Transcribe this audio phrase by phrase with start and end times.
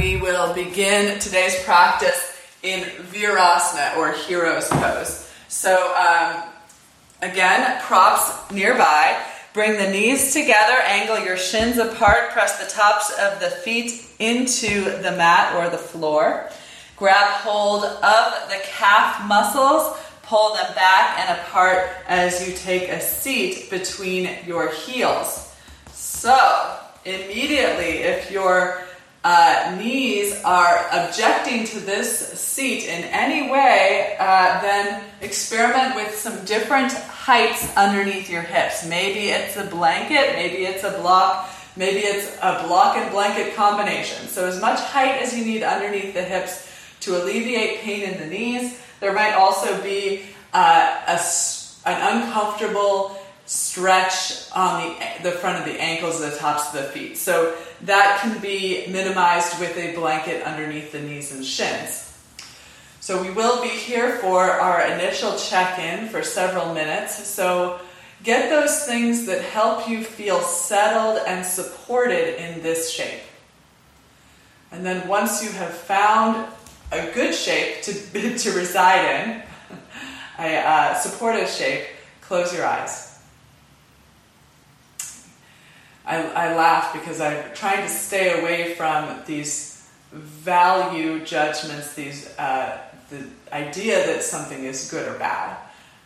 [0.00, 5.30] we will begin today's practice in Virasana or Hero's Pose.
[5.48, 6.42] So, um,
[7.20, 9.20] again, props nearby.
[9.52, 14.84] Bring the knees together, angle your shins apart, press the tops of the feet into
[15.02, 16.48] the mat or the floor.
[16.96, 23.00] Grab hold of the calf muscles, pull them back and apart as you take a
[23.00, 25.54] seat between your heels.
[25.92, 28.86] So, immediately, if your
[29.22, 36.42] uh, knees are objecting to this seat in any way, uh, then experiment with some
[36.44, 38.86] different heights underneath your hips.
[38.86, 44.26] Maybe it's a blanket, maybe it's a block, maybe it's a block and blanket combination.
[44.26, 48.26] So, as much height as you need underneath the hips to alleviate pain in the
[48.26, 48.80] knees.
[49.00, 51.20] There might also be uh, a,
[51.88, 53.19] an uncomfortable
[53.50, 57.16] stretch on the, the front of the ankles and the tops of the feet.
[57.16, 62.16] So that can be minimized with a blanket underneath the knees and shins.
[63.00, 67.26] So we will be here for our initial check in for several minutes.
[67.26, 67.80] So
[68.22, 73.22] get those things that help you feel settled and supported in this shape.
[74.70, 76.46] And then once you have found
[76.92, 77.92] a good shape to,
[78.38, 79.42] to reside in,
[80.38, 81.88] a uh, supportive shape,
[82.20, 83.09] close your eyes.
[86.10, 92.78] I, I laugh because I'm trying to stay away from these value judgments, these uh,
[93.10, 95.56] the idea that something is good or bad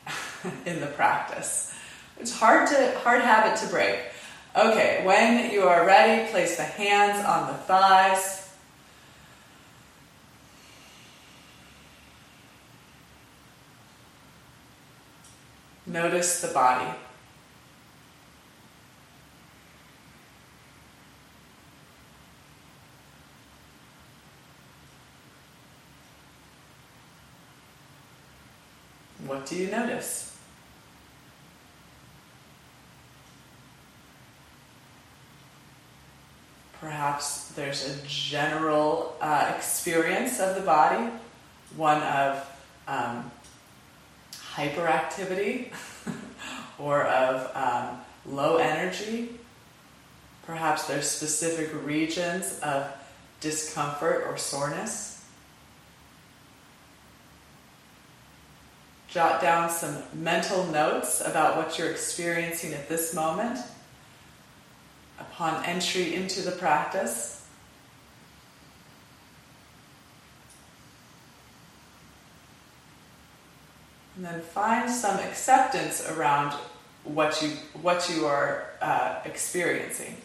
[0.66, 1.74] in the practice.
[2.20, 3.98] It's hard to hard habit to break.
[4.54, 8.52] Okay, when you are ready, place the hands on the thighs.
[15.86, 16.94] Notice the body.
[29.26, 30.36] What do you notice?
[36.78, 41.10] Perhaps there's a general uh, experience of the body,
[41.76, 42.46] one of
[42.86, 43.30] um,
[44.52, 45.72] hyperactivity
[46.78, 49.38] or of um, low energy.
[50.44, 52.86] Perhaps there's specific regions of
[53.40, 55.13] discomfort or soreness.
[59.14, 63.60] Jot down some mental notes about what you're experiencing at this moment
[65.20, 67.46] upon entry into the practice.
[74.16, 76.52] And then find some acceptance around
[77.04, 77.50] what you,
[77.82, 80.16] what you are uh, experiencing.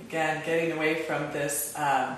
[0.00, 2.16] Again, getting away from this um,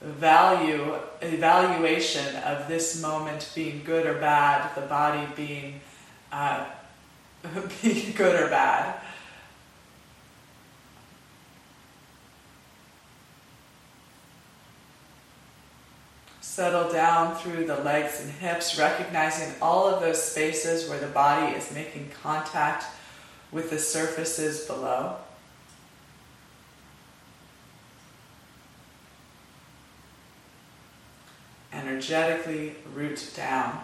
[0.00, 5.80] value evaluation of this moment being good or bad, the body being
[6.32, 6.64] uh,
[7.82, 9.00] being good or bad.
[16.40, 21.54] Settle down through the legs and hips, recognizing all of those spaces where the body
[21.54, 22.86] is making contact
[23.52, 25.16] with the surfaces below.
[31.76, 33.80] Energetically root down.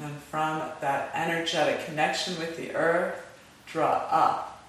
[0.00, 3.20] And from that energetic connection with the earth,
[3.66, 4.64] draw up.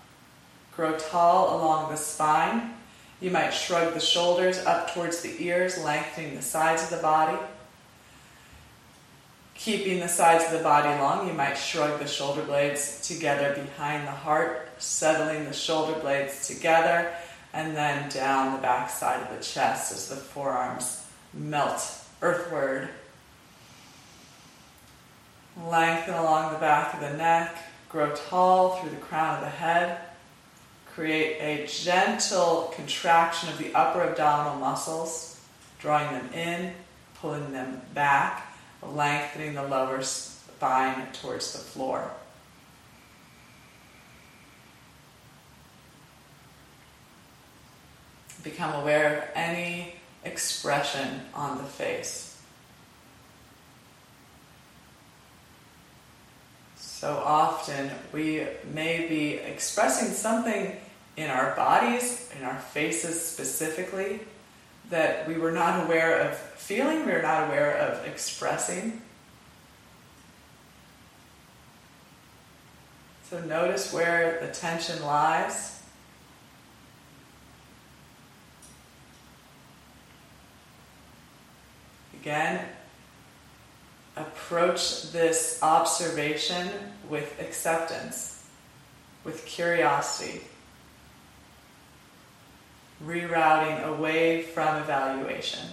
[0.76, 2.74] Grow tall along the spine.
[3.22, 7.38] You might shrug the shoulders up towards the ears, lengthening the sides of the body.
[9.54, 14.08] Keeping the sides of the body long, you might shrug the shoulder blades together behind
[14.08, 17.14] the heart, settling the shoulder blades together
[17.54, 22.90] and then down the back side of the chest as the forearms melt earthward.
[25.68, 27.58] Lengthen along the back of the neck,
[27.90, 30.00] grow tall through the crown of the head.
[30.94, 35.40] Create a gentle contraction of the upper abdominal muscles,
[35.80, 36.74] drawing them in,
[37.16, 42.12] pulling them back, lengthening the lower spine towards the floor.
[48.44, 52.38] Become aware of any expression on the face.
[56.76, 60.76] So often we may be expressing something
[61.16, 64.20] in our bodies, in our faces specifically,
[64.90, 69.02] that we were not aware of feeling, we were not aware of expressing.
[73.30, 75.79] So notice where the tension lies.
[82.22, 82.66] Again,
[84.18, 86.70] approach this observation
[87.10, 88.46] with acceptance,
[89.24, 90.42] with curiosity,
[93.04, 95.66] rerouting away from evaluation.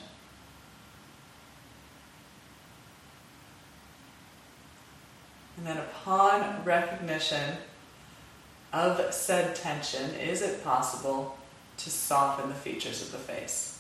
[5.57, 7.57] And then, upon recognition
[8.73, 11.39] of said tension, is it possible
[11.79, 13.76] to soften the features of the face?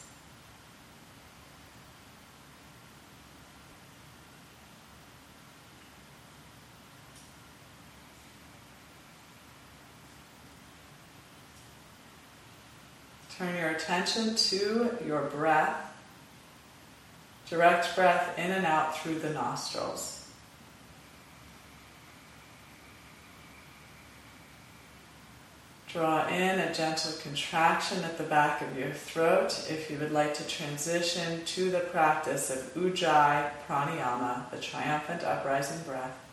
[13.38, 15.92] Turn your attention to your breath.
[17.50, 20.26] Direct breath in and out through the nostrils.
[25.88, 30.34] Draw in a gentle contraction at the back of your throat if you would like
[30.34, 36.25] to transition to the practice of Ujjayi Pranayama, the triumphant uprising breath.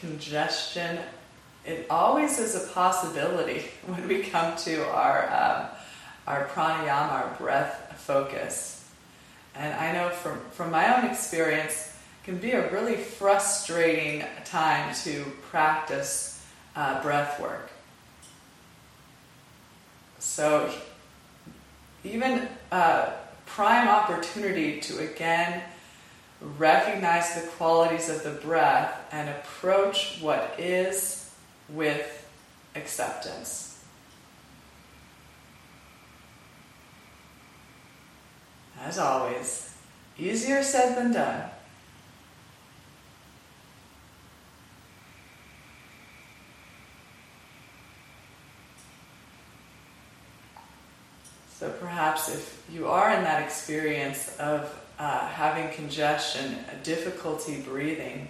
[0.00, 0.98] Congestion,
[1.64, 5.66] it always is a possibility when we come to our, um,
[6.26, 8.88] our pranayama, our breath focus.
[9.54, 11.92] And I know from, from my own experience,
[12.24, 16.44] can be a really frustrating time to practice
[16.74, 17.70] uh, breath work.
[20.18, 20.72] So,
[22.02, 23.12] even uh,
[23.46, 25.62] prime opportunity to again
[26.40, 31.32] recognize the qualities of the breath and approach what is
[31.68, 32.28] with
[32.74, 33.82] acceptance.
[38.80, 39.74] As always,
[40.18, 41.50] easier said than done.
[51.58, 58.28] So perhaps if you are in that experience of uh, having congestion, difficulty breathing,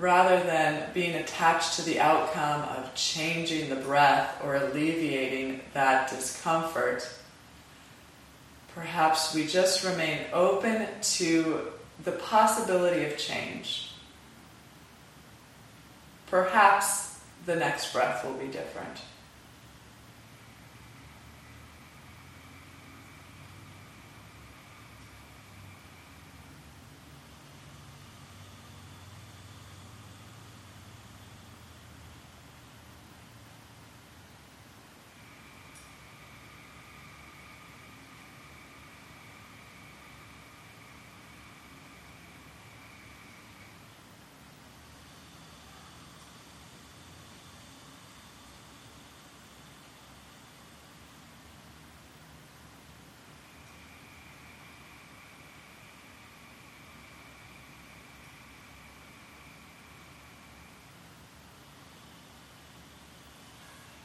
[0.00, 7.08] rather than being attached to the outcome of changing the breath or alleviating that discomfort,
[8.74, 11.70] perhaps we just remain open to
[12.02, 13.92] the possibility of change.
[16.26, 18.98] Perhaps the next breath will be different.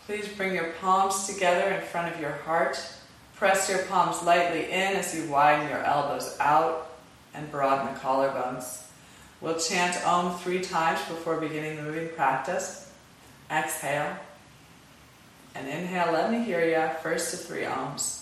[0.06, 2.80] Please bring your palms together in front of your heart.
[3.36, 6.92] Press your palms lightly in as you widen your elbows out
[7.34, 8.84] and broaden the collarbones.
[9.42, 12.92] We'll chant Om three times before beginning the moving practice.
[13.50, 14.16] Exhale.
[15.56, 16.88] And inhale, let me hear you.
[17.02, 18.22] First to three Oms.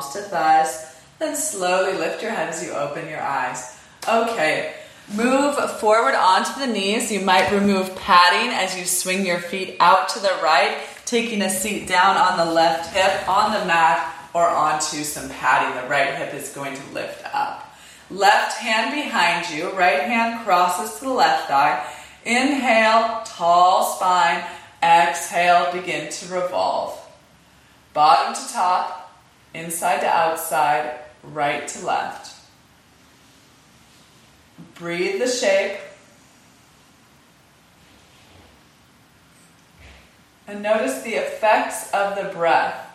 [0.00, 0.96] To thighs.
[1.18, 3.78] Then slowly lift your head as you open your eyes.
[4.08, 4.74] Okay,
[5.14, 7.12] Move forward onto the knees.
[7.12, 11.50] You might remove padding as you swing your feet out to the right, taking a
[11.50, 15.82] seat down on the left hip on the mat or onto some padding.
[15.82, 17.76] The right hip is going to lift up.
[18.10, 21.86] Left hand behind you, right hand crosses to the left thigh.
[22.24, 24.42] Inhale, tall spine.
[24.82, 26.98] Exhale, begin to revolve.
[27.92, 29.01] Bottom to top,
[29.54, 32.34] inside to outside, right to left.
[34.74, 35.78] Breathe the shape.
[40.46, 42.88] And notice the effects of the breath.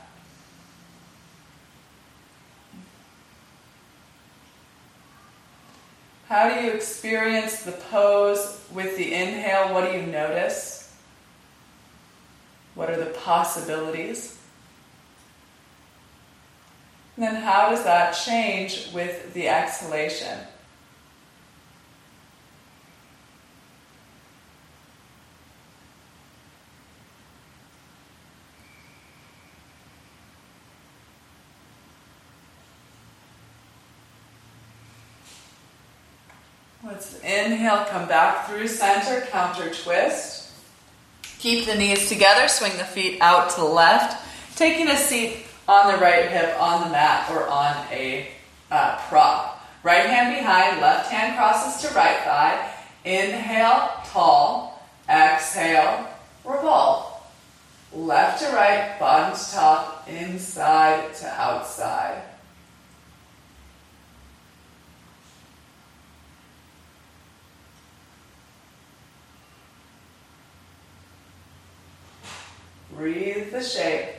[6.28, 9.74] How do you experience the pose with the inhale?
[9.74, 10.94] What do you notice?
[12.76, 14.37] What are the possibilities?
[17.18, 20.38] And then how does that change with the exhalation?
[36.86, 40.52] Let's inhale, come back through center, counter twist.
[41.40, 44.24] Keep the knees together, swing the feet out to the left,
[44.56, 48.30] taking a seat on the right hip on the mat or on a
[48.72, 49.62] uh, prop.
[49.84, 52.72] Right hand behind, left hand crosses to right thigh.
[53.06, 54.84] Inhale, tall.
[55.10, 56.08] Exhale,
[56.44, 57.14] revolve.
[57.94, 62.22] Left to right, bottom to top, inside to outside.
[72.92, 74.17] Breathe the shape.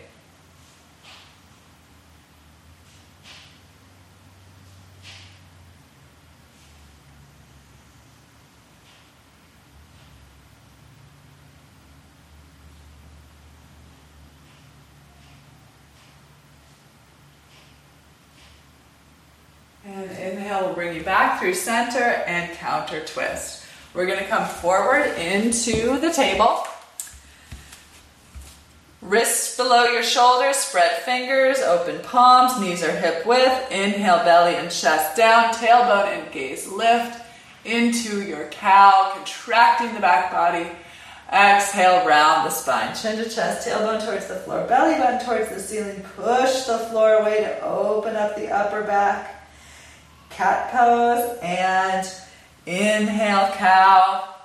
[20.61, 23.65] Will bring you back through center and counter twist.
[23.95, 26.65] We're going to come forward into the table.
[29.01, 33.71] Wrists below your shoulders, spread fingers, open palms, knees are hip width.
[33.71, 37.25] Inhale, belly and chest down, tailbone and gaze lift
[37.65, 40.69] into your cow, contracting the back body.
[41.33, 42.95] Exhale, round the spine.
[42.97, 46.03] Chin to chest, tailbone towards the floor, belly button towards the ceiling.
[46.17, 49.38] Push the floor away to open up the upper back.
[50.39, 52.07] Cat pose and
[52.65, 54.37] inhale, cow.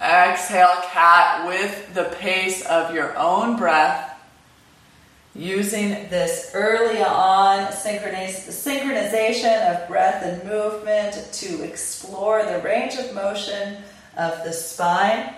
[0.00, 4.16] Exhale, cat with the pace of your own breath.
[5.34, 13.78] Using this early on synchronization of breath and movement to explore the range of motion
[14.16, 15.34] of the spine.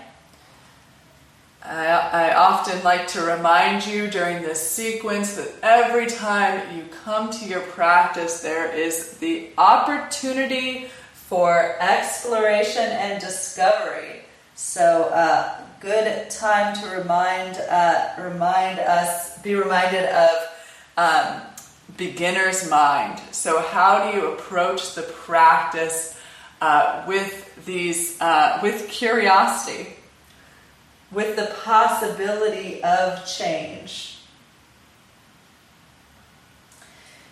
[1.63, 7.29] I, I, often like to remind you during this sequence that every time you come
[7.31, 14.21] to your practice, there is the opportunity for exploration and discovery.
[14.55, 20.31] So, uh, good time to remind uh, remind us, be reminded of
[20.95, 21.41] um,
[21.97, 23.19] beginner's mind.
[23.31, 26.17] So, how do you approach the practice
[26.61, 29.96] uh, with these uh, with curiosity,
[31.11, 34.17] with the possibility of change?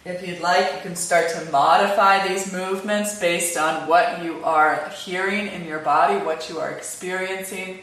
[0.05, 4.87] If you'd like, you can start to modify these movements based on what you are
[4.89, 7.79] hearing in your body, what you are experiencing.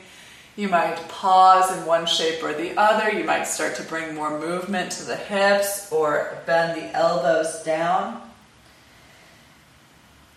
[0.55, 3.11] You might pause in one shape or the other.
[3.11, 8.23] You might start to bring more movement to the hips or bend the elbows down.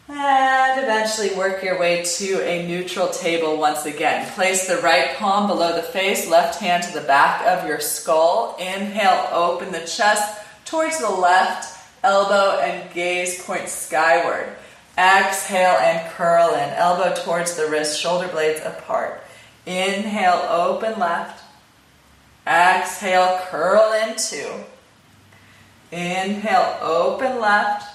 [0.07, 4.29] And eventually work your way to a neutral table once again.
[4.33, 8.55] Place the right palm below the face, left hand to the back of your skull.
[8.59, 14.47] Inhale, open the chest towards the left elbow and gaze point skyward.
[14.97, 19.21] Exhale and curl in, elbow towards the wrist, shoulder blades apart.
[19.65, 21.43] Inhale, open left.
[22.47, 24.51] Exhale, curl in two.
[25.91, 27.94] Inhale, open left.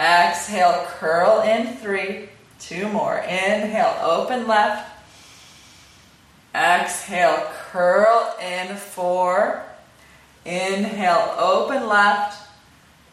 [0.00, 2.30] Exhale, curl in three.
[2.58, 3.18] Two more.
[3.18, 4.90] Inhale, open left.
[6.54, 9.62] Exhale, curl in four.
[10.46, 12.48] Inhale, open left.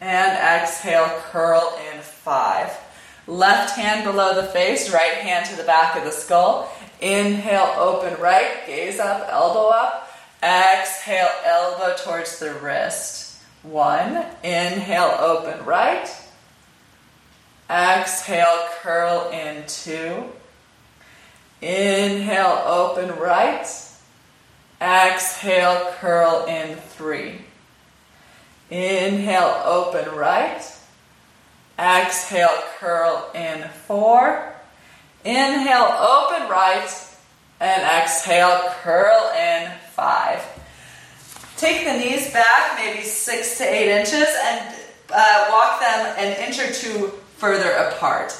[0.00, 2.74] And exhale, curl in five.
[3.26, 6.72] Left hand below the face, right hand to the back of the skull.
[7.02, 10.10] Inhale, open right, gaze up, elbow up.
[10.42, 13.42] Exhale, elbow towards the wrist.
[13.62, 14.24] One.
[14.42, 16.08] Inhale, open right.
[17.70, 20.24] Exhale, curl in two.
[21.60, 23.66] Inhale, open right.
[24.80, 27.42] Exhale, curl in three.
[28.70, 30.62] Inhale, open right.
[31.78, 34.54] Exhale, curl in four.
[35.24, 36.88] Inhale, open right.
[37.60, 40.40] And exhale, curl in five.
[41.58, 44.74] Take the knees back, maybe six to eight inches, and
[45.12, 48.36] uh, walk them an inch or two further apart.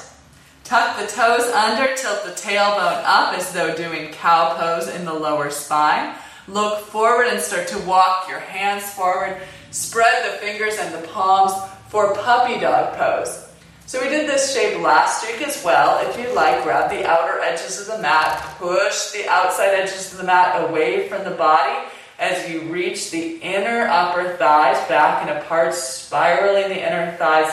[0.65, 5.13] Tuck the toes under, tilt the tailbone up as though doing cow pose in the
[5.13, 6.13] lower spine.
[6.47, 9.41] Look forward and start to walk your hands forward.
[9.71, 11.53] Spread the fingers and the palms
[11.87, 13.47] for puppy dog pose.
[13.85, 16.07] So we did this shape last week as well.
[16.07, 20.19] If you like, grab the outer edges of the mat, push the outside edges of
[20.19, 21.89] the mat away from the body
[22.19, 27.51] as you reach the inner upper thighs back and apart, spiraling the inner thighs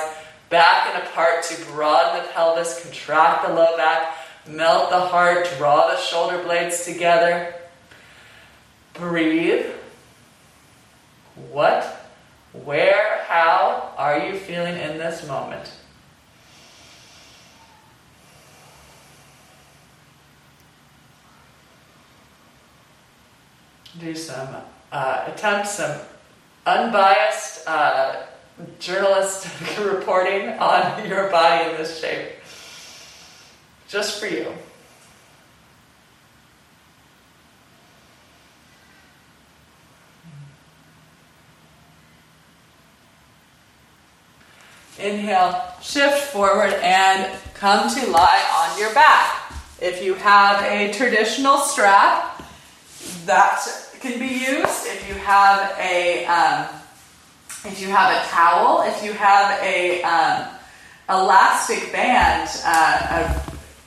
[0.49, 5.88] back and apart to broaden the pelvis, contract the low back, melt the heart, draw
[5.88, 7.55] the shoulder blades together.
[8.95, 9.67] Breathe.
[11.50, 11.85] What,
[12.53, 15.71] where, how are you feeling in this moment?
[23.99, 24.57] do some,
[24.93, 26.00] uh, attempt some
[26.67, 28.17] unbiased uh,
[28.79, 29.53] journalistic
[29.85, 32.33] reporting on your body in this shape.
[33.89, 34.53] Just for you.
[44.99, 49.53] Inhale, shift forward and come to lie on your back.
[49.81, 52.43] If you have a traditional strap,
[53.27, 53.63] that
[54.01, 56.67] can be used if you have a um,
[57.67, 60.49] if you have a towel, if you have a um,
[61.09, 63.41] elastic band, uh,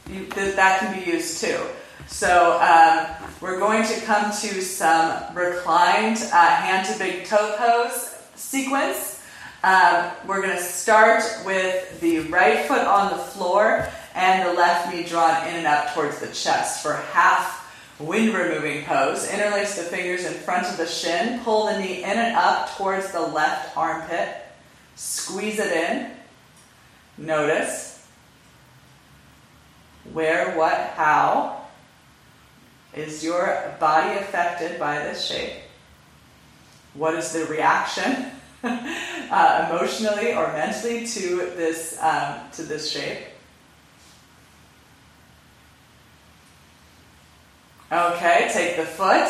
[0.09, 1.59] you, th- that can be used too.
[2.07, 3.07] So um,
[3.41, 9.23] we're going to come to some reclined uh, hand to big toe pose sequence.
[9.63, 14.93] Um, we're going to start with the right foot on the floor and the left
[14.93, 17.68] knee drawn in and up towards the chest for half
[17.99, 19.29] Wind removing pose.
[19.29, 21.41] Interlace the fingers in front of the shin.
[21.41, 24.35] Pull the knee in and up towards the left armpit.
[24.95, 26.11] Squeeze it in.
[27.17, 28.07] Notice
[30.13, 31.65] where, what, how
[32.93, 35.53] is your body affected by this shape?
[36.93, 38.27] What is the reaction
[38.63, 43.19] uh, emotionally or mentally to this um, to this shape?
[47.91, 49.27] Okay, take the foot,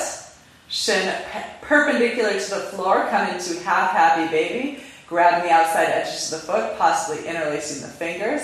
[0.67, 1.15] shin
[1.61, 6.47] perpendicular to the floor, come into half happy baby, grabbing the outside edges of the
[6.47, 8.41] foot, possibly interlacing the fingers.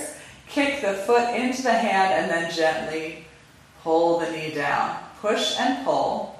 [0.47, 3.25] Kick the foot into the hand and then gently
[3.83, 4.97] pull the knee down.
[5.19, 6.39] Push and pull.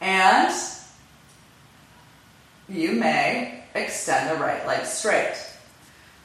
[0.00, 0.54] And
[2.68, 5.36] you may extend the right leg straight.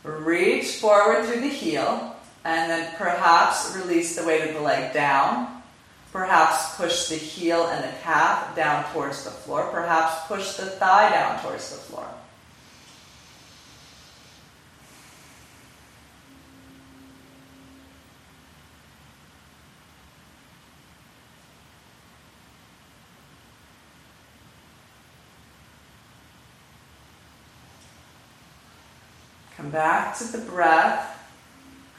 [0.04, 2.13] Reach forward through the heel
[2.46, 5.62] and then perhaps release the weight of the leg down.
[6.12, 9.68] Perhaps push the heel and the calf down towards the floor.
[9.72, 12.08] Perhaps push the thigh down towards the floor.
[29.56, 31.13] Come back to the breath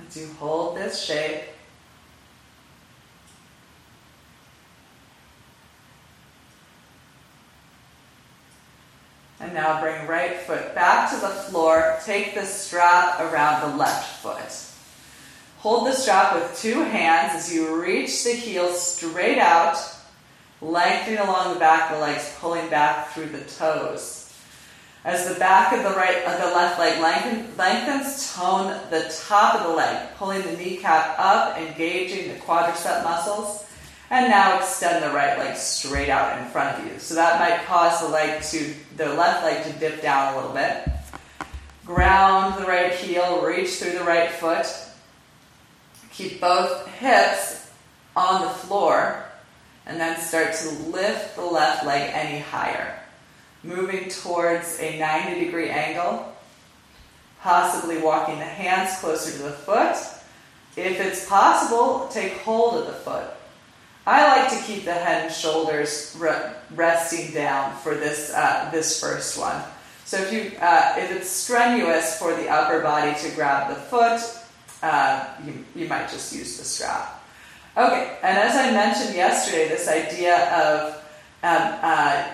[0.06, 1.42] as you hold this shape.
[9.40, 11.98] And now bring right foot back to the floor.
[12.04, 14.70] Take the strap around the left foot.
[15.58, 19.76] Hold the strap with two hands as you reach the heel straight out,
[20.60, 24.23] lengthening along the back of the legs, pulling back through the toes.
[25.04, 29.64] As the back of the right of the left leg lengthens, tone the top of
[29.64, 33.66] the leg, pulling the kneecap up, engaging the quadricep muscles.
[34.08, 36.98] And now extend the right leg straight out in front of you.
[36.98, 40.54] So that might cause the leg to the left leg to dip down a little
[40.54, 40.88] bit.
[41.84, 44.66] Ground the right heel, reach through the right foot.
[46.12, 47.70] Keep both hips
[48.16, 49.22] on the floor,
[49.84, 53.03] and then start to lift the left leg any higher
[53.64, 56.32] moving towards a 90 degree angle,
[57.40, 59.96] possibly walking the hands closer to the foot.
[60.76, 63.26] If it's possible, take hold of the foot.
[64.06, 69.00] I like to keep the head and shoulders re- resting down for this, uh, this
[69.00, 69.62] first one.
[70.04, 74.20] So if you uh, if it's strenuous for the upper body to grab the foot,
[74.82, 77.22] uh, you, you might just use the strap.
[77.76, 80.94] Okay, and as I mentioned yesterday, this idea of
[81.42, 82.30] um, uh,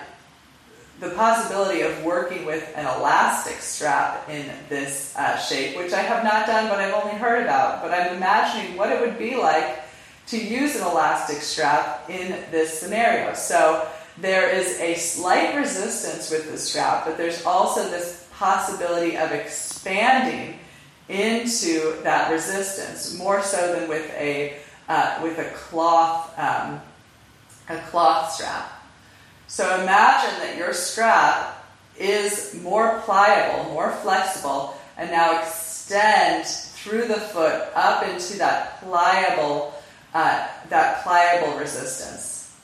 [1.01, 6.23] the possibility of working with an elastic strap in this uh, shape, which I have
[6.23, 7.81] not done, but I've only heard about.
[7.81, 9.79] But I'm imagining what it would be like
[10.27, 13.33] to use an elastic strap in this scenario.
[13.33, 19.31] So there is a slight resistance with the strap, but there's also this possibility of
[19.31, 20.59] expanding
[21.09, 26.79] into that resistance more so than with a uh, with a cloth um,
[27.69, 28.80] a cloth strap.
[29.51, 31.65] So imagine that your strap
[31.99, 39.73] is more pliable, more flexible, and now extend through the foot up into that pliable,
[40.13, 42.55] uh, that pliable resistance.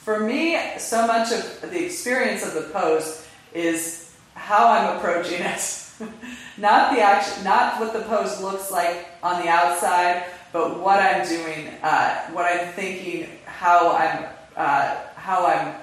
[0.00, 5.90] For me, so much of the experience of the pose is how I'm approaching it.
[6.58, 11.26] not the action, not what the pose looks like on the outside, but what I'm
[11.26, 15.74] doing, uh, what I'm thinking, how I'm uh, how I'm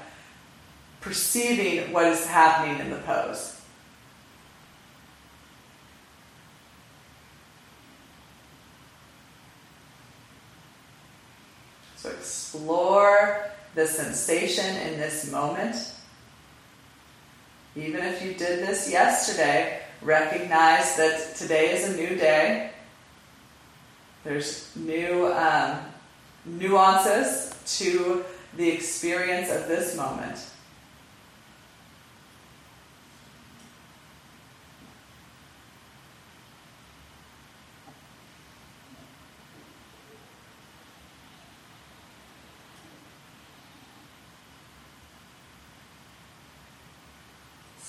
[1.02, 3.60] perceiving what is happening in the pose.
[11.98, 15.76] So explore the sensation in this moment.
[17.76, 22.72] Even if you did this yesterday, recognize that today is a new day.
[24.24, 25.80] There's new um,
[26.46, 30.46] nuances to the experience of this moment.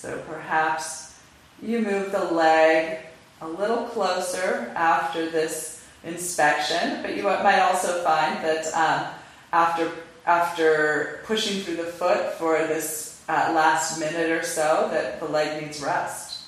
[0.02, 1.20] So perhaps
[1.62, 2.98] you move the leg
[3.40, 9.14] a little closer after this inspection, but you might also find that um,
[9.52, 9.92] after
[10.26, 15.62] after pushing through the foot for this uh, last minute or so that the leg
[15.62, 16.44] needs rest.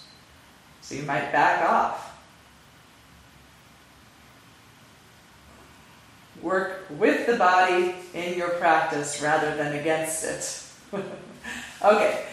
[0.80, 2.14] So you might back off.
[6.42, 11.02] Work with the body in your practice rather than against it.
[11.82, 12.26] okay,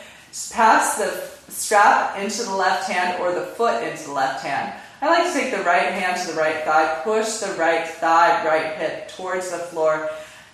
[0.51, 4.73] pass the strap into the left hand or the foot into the left hand.
[5.01, 8.45] I like to take the right hand to the right thigh, push the right thigh,
[8.45, 10.10] right hip towards the floor,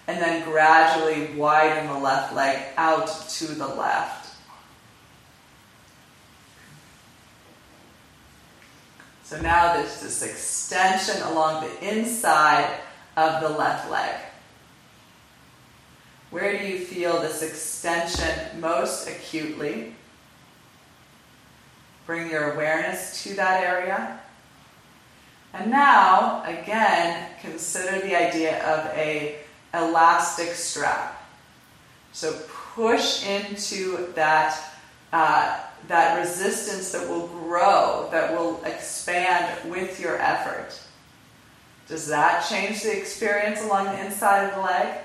[0.08, 4.36] and then gradually widen the left leg out to the left.
[9.24, 12.80] So now there's this extension along the inside
[13.18, 14.16] of the left leg.
[16.30, 19.96] Where do you feel this extension most acutely?
[22.06, 24.22] Bring your awareness to that area.
[25.54, 29.40] And now, again, consider the idea of a
[29.84, 31.14] elastic strap.
[32.12, 32.34] So
[32.76, 34.60] push into that,
[35.14, 40.80] uh, that resistance that will grow, that will expand with your effort.
[41.88, 45.00] Does that change the experience along the inside of the leg?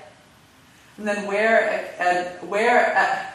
[0.97, 3.33] And then where, uh, where,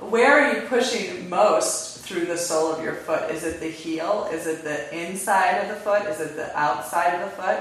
[0.00, 3.30] where are you pushing most through the sole of your foot?
[3.30, 4.28] Is it the heel?
[4.32, 6.06] Is it the inside of the foot?
[6.06, 7.60] Is it the outside of the foot?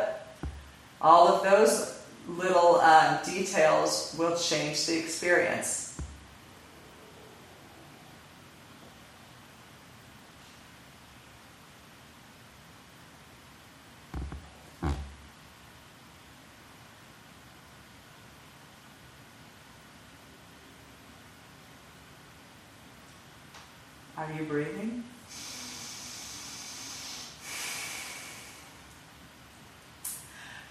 [1.02, 6.00] All of those little um, details will change the experience.
[24.16, 25.03] Are you breathing?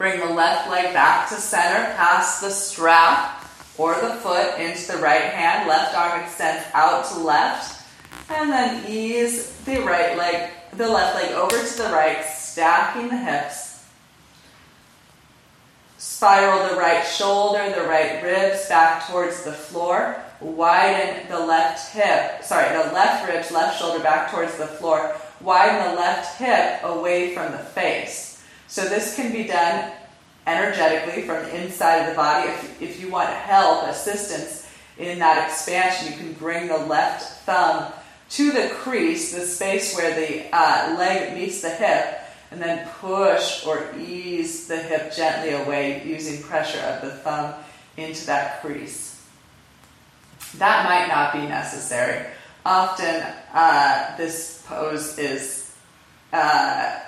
[0.03, 3.47] Bring the left leg back to center, pass the strap
[3.79, 5.69] or the foot into the right hand.
[5.69, 7.87] Left arm extends out to left.
[8.29, 13.17] And then ease the right leg, the left leg over to the right, stacking the
[13.17, 13.87] hips.
[15.99, 20.21] Spiral the right shoulder, the right ribs back towards the floor.
[20.41, 25.15] Widen the left hip, sorry, the left ribs, left shoulder back towards the floor.
[25.41, 28.32] Widen the left hip away from the face.
[28.73, 29.93] So this can be done
[30.47, 32.49] energetically from the inside of the body.
[32.49, 37.93] If, if you want help, assistance in that expansion, you can bring the left thumb
[38.31, 43.67] to the crease, the space where the uh, leg meets the hip, and then push
[43.67, 47.53] or ease the hip gently away using pressure of the thumb
[47.99, 49.23] into that crease.
[50.57, 52.27] that might not be necessary.
[52.65, 55.77] Often, uh, this pose is
[56.33, 57.01] uh,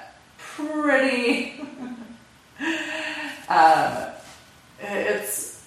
[0.56, 1.60] pretty.
[3.48, 4.12] um,
[4.80, 5.66] it's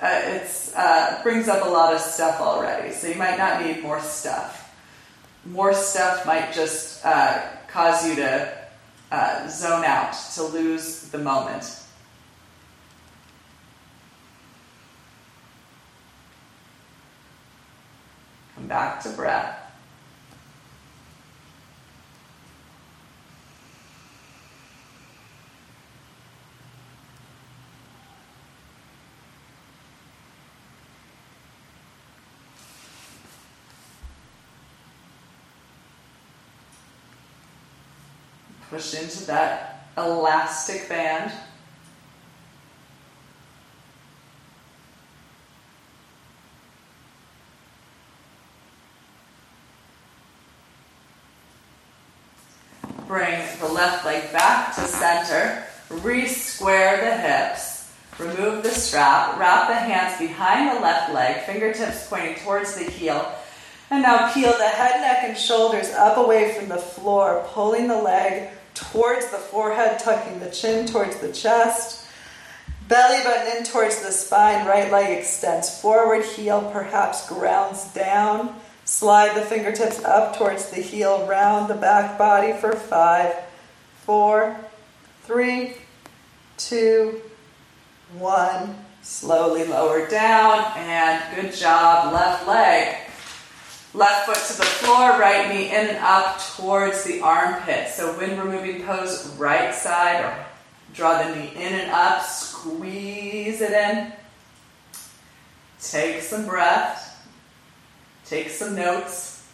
[0.00, 3.82] uh, it's uh, brings up a lot of stuff already, so you might not need
[3.82, 4.72] more stuff.
[5.44, 8.52] More stuff might just uh, cause you to
[9.10, 11.82] uh, zone out, to lose the moment.
[18.54, 19.57] Come back to breath.
[38.78, 41.32] Push into that elastic band.
[53.08, 55.64] Bring the left leg back to center.
[55.90, 57.92] Re-square the hips.
[58.20, 59.40] Remove the strap.
[59.40, 63.28] Wrap the hands behind the left leg, fingertips pointing towards the heel.
[63.90, 68.00] And now peel the head, neck, and shoulders up away from the floor, pulling the
[68.00, 72.06] leg towards the forehead, tucking the chin towards the chest.
[72.88, 78.58] Belly button in towards the spine, right leg extends forward, heel perhaps grounds down.
[78.84, 83.34] Slide the fingertips up towards the heel, round the back body for five,
[84.04, 84.56] four,
[85.24, 85.74] three,
[86.56, 87.20] two,
[88.16, 88.74] one.
[89.02, 92.96] Slowly lower down, and good job, left leg.
[93.94, 97.88] Left foot to the floor, right knee in and up towards the armpit.
[97.88, 100.46] So, wind removing pose, right side, or
[100.92, 104.12] draw the knee in and up, squeeze it in.
[105.80, 107.04] Take some breath.
[108.26, 109.46] Take some notes.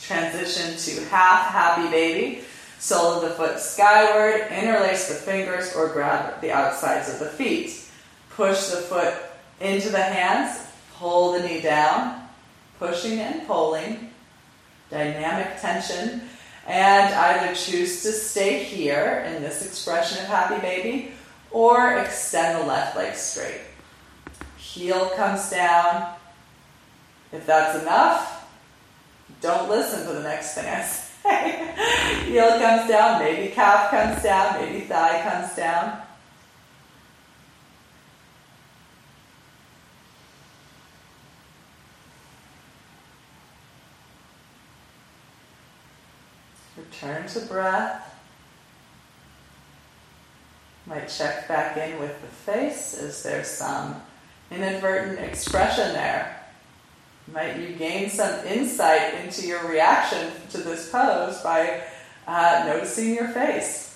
[0.00, 2.40] Transition to half happy baby.
[2.78, 7.82] Sole of the foot skyward, interlace the fingers or grab the outsides of the feet.
[8.30, 9.14] Push the foot
[9.60, 10.66] into the hands,
[10.96, 12.28] pull the knee down,
[12.78, 14.10] pushing and pulling,
[14.90, 16.22] dynamic tension,
[16.66, 21.12] and either choose to stay here in this expression of happy baby
[21.50, 23.60] or extend the left leg straight.
[24.58, 26.14] Heel comes down.
[27.32, 28.48] If that's enough,
[29.40, 32.30] don't listen to the next thing I say.
[32.30, 36.02] Heel comes down, maybe calf comes down, maybe thigh comes down.
[46.90, 48.14] Return to breath.
[50.86, 52.94] Might check back in with the face.
[52.94, 54.00] Is there some
[54.50, 56.44] inadvertent expression there?
[57.32, 61.82] Might you gain some insight into your reaction to this pose by
[62.28, 63.86] uh, noticing your face?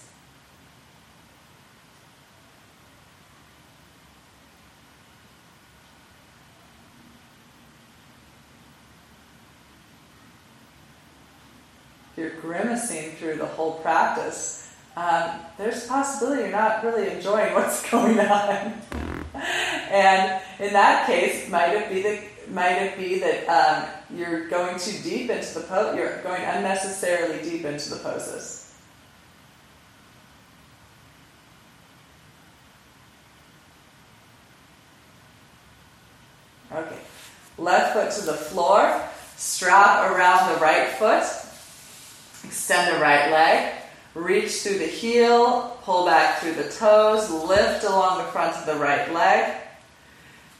[12.20, 17.88] you're grimacing through the whole practice, um, there's a possibility you're not really enjoying what's
[17.88, 18.74] going on.
[19.88, 24.76] and in that case, might it be that might it be that um, you're going
[24.80, 25.96] too deep into the pose?
[25.96, 28.74] You're going unnecessarily deep into the poses.
[36.72, 36.98] Okay,
[37.58, 39.00] left foot to the floor,
[39.36, 41.24] strap around the right foot,
[42.44, 43.74] extend the right leg.
[44.14, 48.74] Reach through the heel, pull back through the toes, lift along the front of the
[48.74, 49.55] right leg.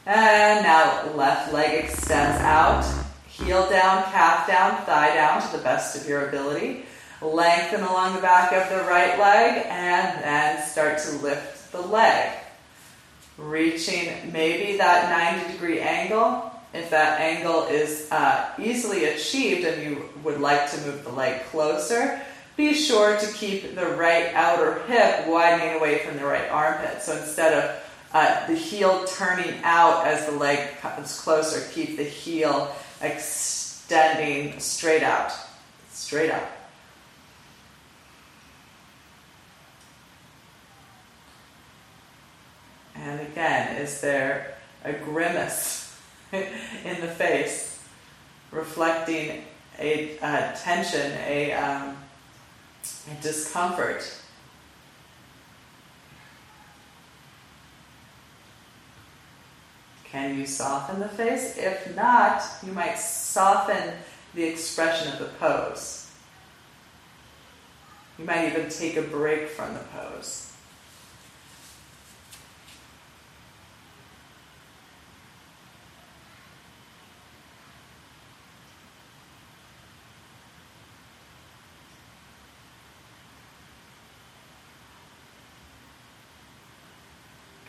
[0.07, 2.85] And now left leg extends out.
[3.27, 6.85] Heel down, calf down, thigh down to the best of your ability.
[7.23, 12.39] Lengthen along the back of the right leg and then start to lift the leg.
[13.37, 16.51] Reaching maybe that 90 degree angle.
[16.73, 21.43] If that angle is uh, easily achieved and you would like to move the leg
[21.47, 22.21] closer,
[22.57, 27.03] be sure to keep the right outer hip widening away from the right armpit.
[27.03, 32.05] So instead of uh, the heel turning out as the leg comes closer, keep the
[32.05, 35.33] heel extending straight out.
[35.91, 36.49] Straight out.
[42.95, 45.80] And again, is there a grimace
[46.85, 47.83] in the face
[48.51, 49.45] reflecting
[49.79, 51.97] a uh, tension, a um,
[53.09, 54.17] and discomfort.
[60.05, 61.57] Can you soften the face?
[61.57, 63.95] If not, you might soften
[64.35, 66.11] the expression of the pose.
[68.19, 70.50] You might even take a break from the pose.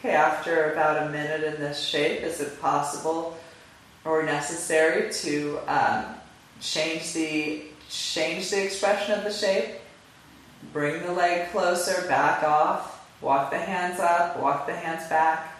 [0.01, 3.37] Okay, after about a minute in this shape, is it possible
[4.03, 6.05] or necessary to um,
[6.59, 9.75] change the change the expression of the shape?
[10.73, 15.55] Bring the leg closer, back off, walk the hands up, walk the hands back.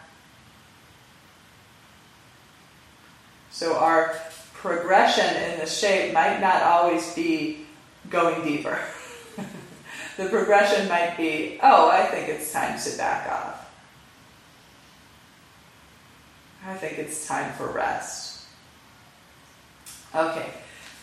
[3.52, 4.16] So our
[4.56, 7.68] progression in the shape might not always be
[8.10, 8.80] going deeper.
[10.18, 13.61] the progression might be, oh, I think it's time to back off.
[16.66, 18.46] I think it's time for rest.
[20.14, 20.50] Okay,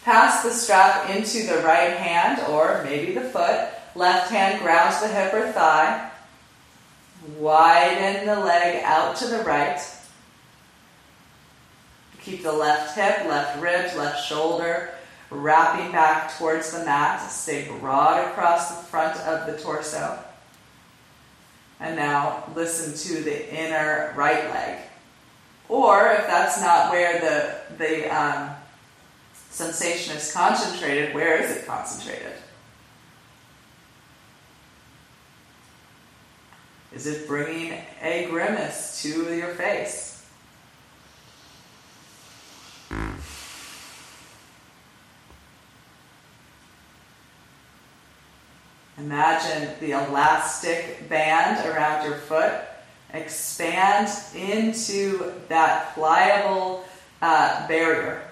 [0.05, 3.68] pass the strap into the right hand or maybe the foot.
[3.94, 6.11] Left hand grounds the hip or thigh.
[7.38, 9.81] Widen the leg out to the right.
[12.23, 14.90] Keep the left hip, left ribs, left shoulder
[15.31, 17.31] wrapping back towards the mat.
[17.31, 20.18] Stay broad across the front of the torso.
[21.81, 24.79] And now listen to the inner right leg.
[25.69, 28.51] Or if that's not where the, the um,
[29.51, 32.33] sensation is concentrated, where is it concentrated?
[36.95, 40.27] Is it bringing a grimace to your face?
[48.97, 52.55] Imagine the elastic band around your foot
[53.14, 56.85] expand into that pliable
[57.23, 58.28] uh, barrier.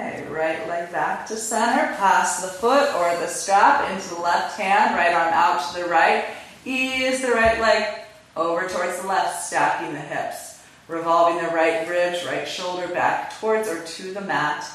[0.00, 4.58] Okay, right leg back to center, pass the foot or the strap into the left
[4.58, 6.24] hand, right arm out to the right.
[6.64, 8.00] Ease the right leg
[8.34, 10.62] over towards the left, stacking the hips.
[10.88, 14.66] Revolving the right ribs, right shoulder back towards or to the mat.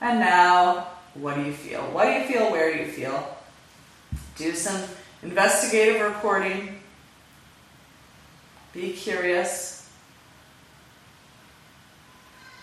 [0.00, 1.82] And now, what do you feel?
[1.92, 2.50] What do you feel?
[2.50, 3.36] Where do you feel?
[4.36, 4.82] Do some
[5.22, 6.80] investigative reporting.
[8.72, 9.71] Be curious.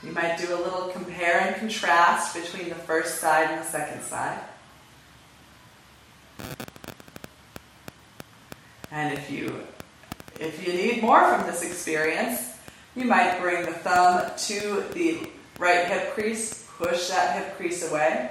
[0.03, 4.01] You might do a little compare and contrast between the first side and the second
[4.03, 4.39] side.
[8.91, 9.61] And if you
[10.39, 12.53] if you need more from this experience,
[12.95, 15.19] you might bring the thumb to the
[15.59, 18.29] right hip crease, push that hip crease away.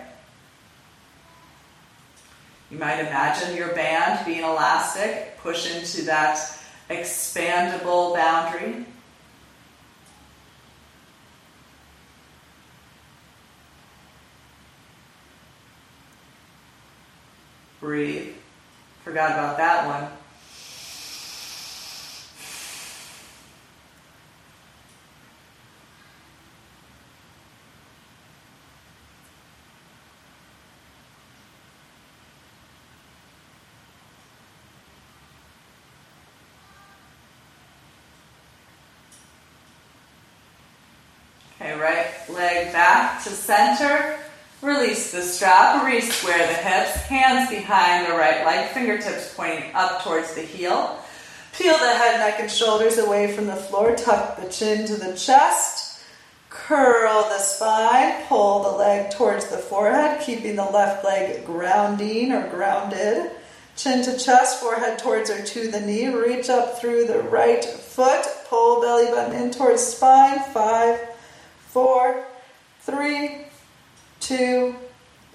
[2.70, 6.38] You might imagine your band being elastic, push into that
[6.90, 8.86] expandable boundary.
[17.80, 18.34] Breathe.
[19.04, 20.10] Forgot about that one.
[41.60, 44.17] Okay, right leg back to center.
[44.60, 50.34] Release the strap, re-square the hips, hands behind the right leg, fingertips pointing up towards
[50.34, 50.98] the heel.
[51.56, 53.94] Peel the head, neck, and shoulders away from the floor.
[53.96, 56.02] Tuck the chin to the chest.
[56.50, 58.24] Curl the spine.
[58.26, 63.32] Pull the leg towards the forehead, keeping the left leg grounding or grounded.
[63.76, 66.08] Chin to chest, forehead towards or to the knee.
[66.08, 68.24] Reach up through the right foot.
[68.48, 70.38] Pull belly button in towards spine.
[70.52, 71.00] Five,
[71.68, 72.24] four,
[72.82, 73.47] three,
[74.28, 74.74] two,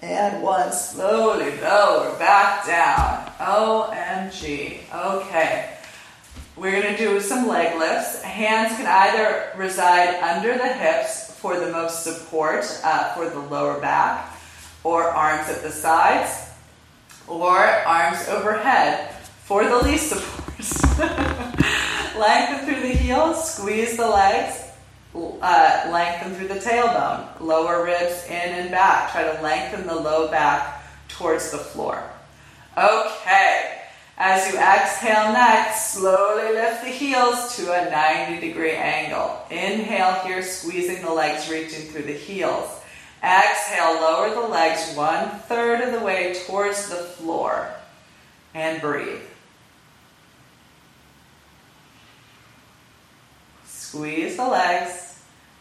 [0.00, 0.72] and one.
[0.72, 3.26] Slowly lower, back down.
[3.40, 4.82] OMG.
[4.94, 5.70] Okay.
[6.56, 8.22] We're going to do some leg lifts.
[8.22, 13.80] Hands can either reside under the hips for the most support uh, for the lower
[13.80, 14.38] back,
[14.84, 16.50] or arms at the sides,
[17.26, 20.44] or arms overhead for the least support.
[22.16, 24.63] lengthen through the heels, squeeze the legs,
[25.14, 29.12] uh, lengthen through the tailbone, lower ribs in and back.
[29.12, 32.02] Try to lengthen the low back towards the floor.
[32.76, 33.82] Okay,
[34.18, 39.38] as you exhale next, slowly lift the heels to a 90 degree angle.
[39.50, 42.68] Inhale here, squeezing the legs, reaching through the heels.
[43.22, 47.72] Exhale, lower the legs one third of the way towards the floor
[48.54, 49.22] and breathe.
[53.66, 55.03] Squeeze the legs,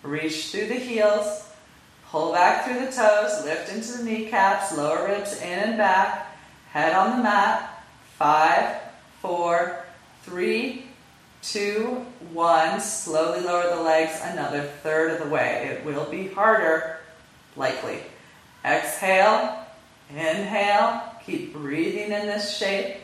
[0.03, 1.49] reach through the heels,
[2.09, 6.37] pull back through the toes, lift into the kneecaps, lower ribs in and back,
[6.69, 7.69] head on the mat.
[8.17, 8.77] Five,
[9.21, 9.83] four,
[10.21, 10.85] three,
[11.41, 12.79] two, one.
[12.79, 15.67] Slowly lower the legs another third of the way.
[15.71, 16.99] It will be harder,
[17.55, 17.99] likely.
[18.63, 19.65] Exhale,
[20.09, 22.97] inhale, keep breathing in this shape.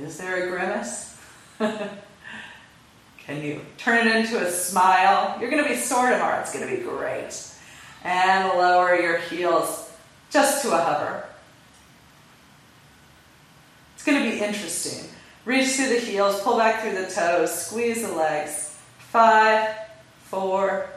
[0.00, 1.16] Is there a grimace?
[3.26, 5.36] Can you turn it into a smile?
[5.40, 6.40] You're going to be sore tomorrow.
[6.40, 7.34] It's going to be great.
[8.04, 9.90] And lower your heels
[10.30, 11.24] just to a hover.
[13.96, 15.08] It's going to be interesting.
[15.44, 18.78] Reach through the heels, pull back through the toes, squeeze the legs.
[18.98, 19.74] Five,
[20.24, 20.88] four,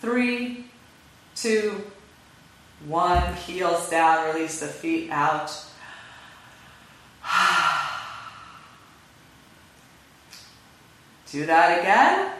[0.00, 0.66] three,
[1.36, 1.84] two,
[2.86, 3.34] one.
[3.34, 5.50] Heels down, release the feet out.
[11.34, 12.30] Do that again.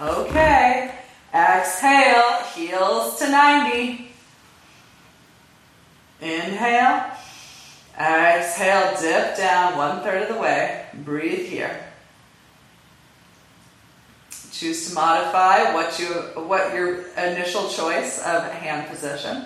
[0.00, 0.94] Okay.
[1.34, 4.08] Exhale, heels to 90.
[6.22, 7.10] Inhale.
[7.94, 10.86] Exhale, dip down one third of the way.
[10.94, 11.78] Breathe here.
[14.50, 16.06] Choose to modify what you
[16.46, 19.44] what your initial choice of hand position.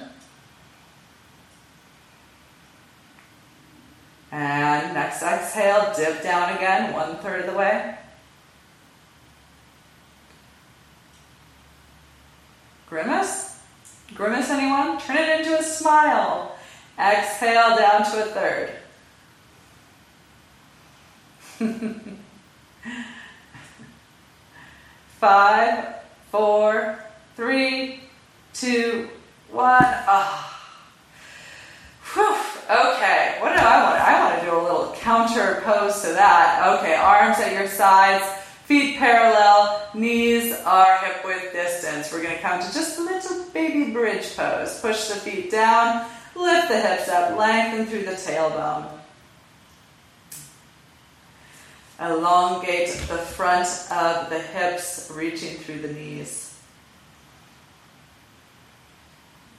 [4.31, 7.97] And next exhale, dip down again, one third of the way.
[12.89, 13.59] Grimace?
[14.15, 14.99] Grimace, anyone?
[15.01, 16.57] Turn it into a smile.
[16.99, 18.71] Exhale down to a third.
[25.19, 25.97] Five,
[26.31, 26.99] four,
[27.35, 28.01] three,
[28.55, 29.09] two,
[29.51, 29.83] one.
[29.83, 30.53] Ah.
[32.17, 34.01] Okay, what do I want?
[34.01, 36.79] I want to do a little counter pose to that.
[36.79, 38.25] Okay, arms at your sides
[38.67, 42.13] Feet parallel, knees are hip width distance.
[42.13, 44.81] We're going to come to just a little baby bridge pose.
[44.81, 46.05] Push the feet down,
[46.35, 48.91] lift the hips up, lengthen through the tailbone.
[52.01, 56.59] Elongate the front of the hips, reaching through the knees.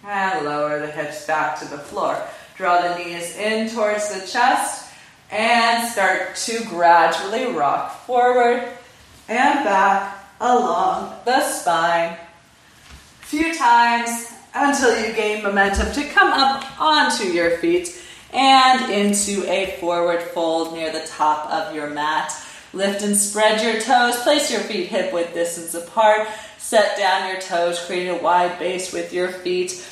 [0.05, 2.21] And lower the hips back to the floor.
[2.57, 4.91] Draw the knees in towards the chest
[5.31, 8.73] and start to gradually rock forward
[9.27, 12.13] and back along the spine.
[12.13, 18.01] A few times until you gain momentum to come up onto your feet
[18.33, 22.33] and into a forward fold near the top of your mat.
[22.73, 24.21] Lift and spread your toes.
[24.23, 26.27] Place your feet hip width distance apart.
[26.57, 29.85] Set down your toes, create a wide base with your feet.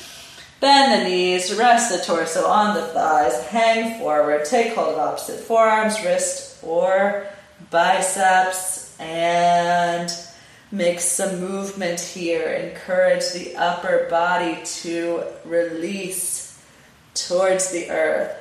[0.60, 5.40] Bend the knees, rest the torso on the thighs, hang forward, take hold of opposite
[5.40, 7.26] forearms, wrist, or
[7.70, 10.10] biceps and
[10.70, 12.52] make some movement here.
[12.52, 16.62] Encourage the upper body to release
[17.14, 18.36] towards the earth.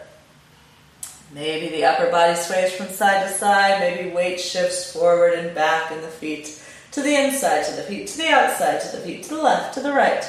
[1.34, 5.92] Maybe the upper body sways from side to side, maybe weight shifts forward and back
[5.92, 9.24] in the feet, to the inside, to the feet, to the outside, to the feet,
[9.24, 10.24] to the left, to the right.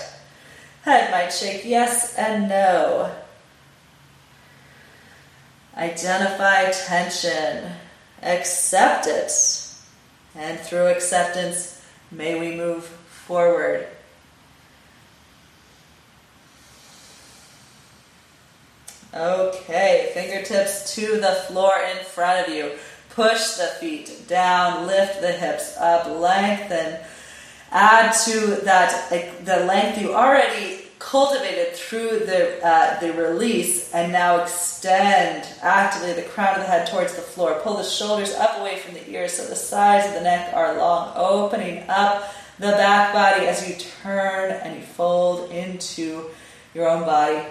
[0.83, 3.13] Head might shake yes and no.
[5.77, 7.73] Identify tension,
[8.23, 9.31] accept it
[10.37, 13.87] and through acceptance, may we move forward.
[19.15, 22.73] Okay, fingertips to the floor in front of you.
[23.11, 26.99] Push the feet down, lift the hips up, lengthen.
[27.71, 29.09] Add to that
[29.43, 36.23] the length you already cultivated through the, uh, the release and now extend actively the
[36.23, 37.61] crown of the head towards the floor.
[37.63, 40.79] Pull the shoulders up away from the ears so the sides of the neck are
[40.79, 46.25] long, opening up the back body as you turn and you fold into
[46.75, 47.45] your own body.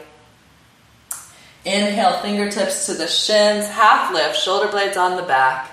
[1.63, 5.71] Inhale, fingertips to the shins, half lift, shoulder blades on the back.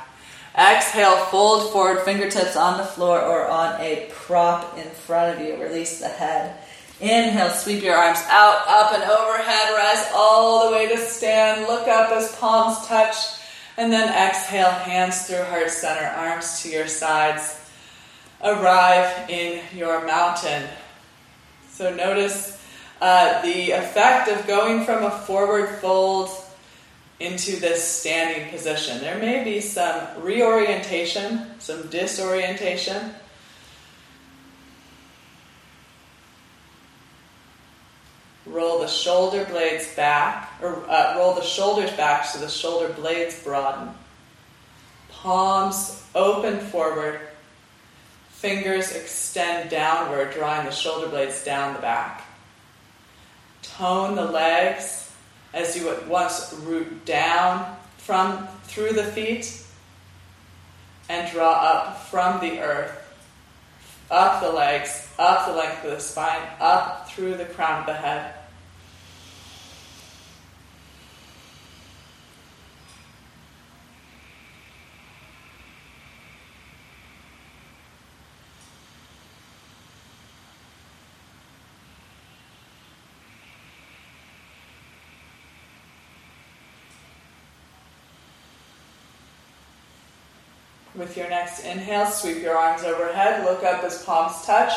[0.57, 5.57] Exhale, fold forward, fingertips on the floor or on a prop in front of you.
[5.57, 6.62] Release the head.
[7.03, 11.67] Inhale, sweep your arms out, up and overhead, rise all the way to stand.
[11.67, 13.17] Look up as palms touch.
[13.77, 17.59] And then exhale, hands through heart center, arms to your sides.
[18.45, 20.63] Arrive in your mountain.
[21.71, 22.57] So notice
[23.01, 26.31] uh, the effect of going from a forward fold
[27.19, 29.01] into this standing position.
[29.01, 33.13] There may be some reorientation, some disorientation.
[38.53, 43.43] Roll the shoulder blades back, or uh, roll the shoulders back so the shoulder blades
[43.43, 43.95] broaden.
[45.09, 47.21] Palms open forward.
[48.29, 52.25] Fingers extend downward, drawing the shoulder blades down the back.
[53.63, 55.11] Tone the legs
[55.55, 59.63] as you at once root down from through the feet
[61.09, 62.99] and draw up from the earth,
[64.11, 67.95] up the legs, up the length of the spine, up through the crown of the
[67.95, 68.35] head.
[90.95, 94.73] With your next inhale, sweep your arms overhead, look up as palms touch.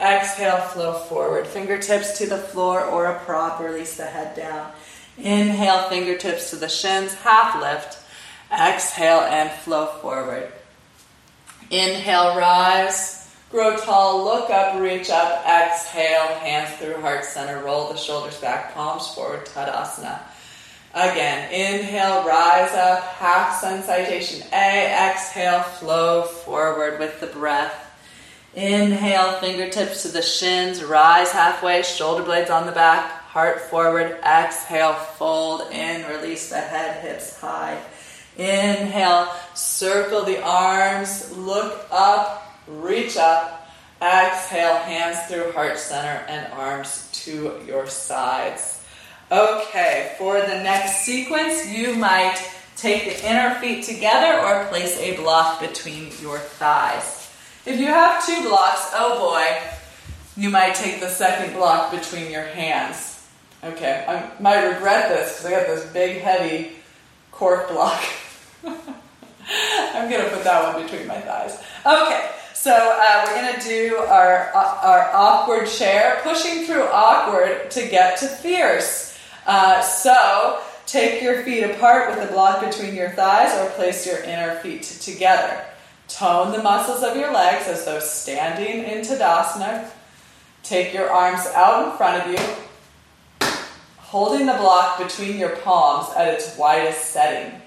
[0.00, 1.46] Exhale, flow forward.
[1.46, 4.72] Fingertips to the floor or a prop, release the head down.
[5.16, 7.98] Inhale, fingertips to the shins, half lift.
[8.50, 10.50] Exhale and flow forward.
[11.70, 15.46] Inhale, rise, grow tall, look up, reach up.
[15.46, 20.18] Exhale, hands through heart center, roll the shoulders back, palms forward, Tadasana.
[20.92, 25.10] Again, inhale, rise up, half sun salutation A.
[25.10, 27.86] Exhale, flow forward with the breath.
[28.54, 34.18] Inhale, fingertips to the shins, rise halfway, shoulder blades on the back, heart forward.
[34.24, 37.80] Exhale, fold in, release the head, hips high.
[38.36, 43.70] Inhale, circle the arms, look up, reach up.
[44.02, 48.79] Exhale, hands through heart center and arms to your sides.
[49.32, 52.36] Okay, for the next sequence, you might
[52.74, 57.30] take the inner feet together or place a block between your thighs.
[57.64, 59.56] If you have two blocks, oh boy,
[60.36, 63.28] you might take the second block between your hands.
[63.62, 66.72] Okay, I might regret this because I got this big, heavy
[67.30, 68.02] cork block.
[68.64, 71.62] I'm to put that one between my thighs.
[71.86, 78.18] Okay, so uh, we're to do our, our awkward chair, pushing through awkward to get
[78.18, 79.09] to fierce.
[79.50, 84.22] Uh, so take your feet apart with a block between your thighs or place your
[84.22, 85.64] inner feet together.
[86.06, 89.90] Tone the muscles of your legs as though standing in Tadasana.
[90.62, 93.48] Take your arms out in front of you,
[93.96, 97.60] holding the block between your palms at its widest setting.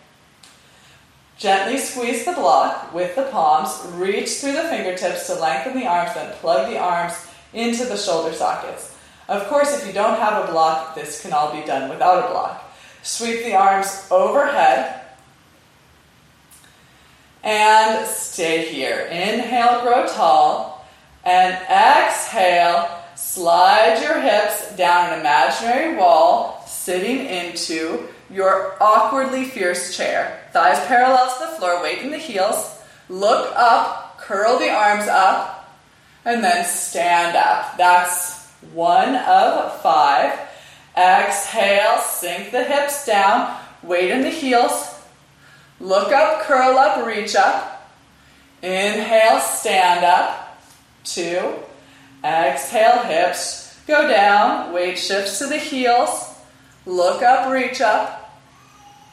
[1.38, 6.14] Gently squeeze the block with the palms, reach through the fingertips to lengthen the arms,
[6.14, 8.94] then plug the arms into the shoulder sockets.
[9.34, 12.32] Of course, if you don't have a block, this can all be done without a
[12.32, 12.72] block.
[13.02, 15.02] Sweep the arms overhead
[17.44, 19.08] and stay here.
[19.12, 20.86] Inhale, grow tall,
[21.26, 30.42] and exhale, slide your hips down an imaginary wall, sitting into your awkwardly fierce chair.
[30.52, 32.80] Thighs parallel to the floor, weight in the heels.
[33.10, 35.76] Look up, curl the arms up,
[36.24, 37.78] and then stand up.
[37.78, 38.33] That's
[38.74, 40.40] one of five.
[40.96, 44.96] Exhale, sink the hips down, weight in the heels.
[45.80, 47.92] Look up, curl up, reach up.
[48.62, 50.62] Inhale, stand up.
[51.04, 51.54] Two.
[52.24, 56.34] Exhale, hips go down, weight shifts to the heels.
[56.86, 58.40] Look up, reach up.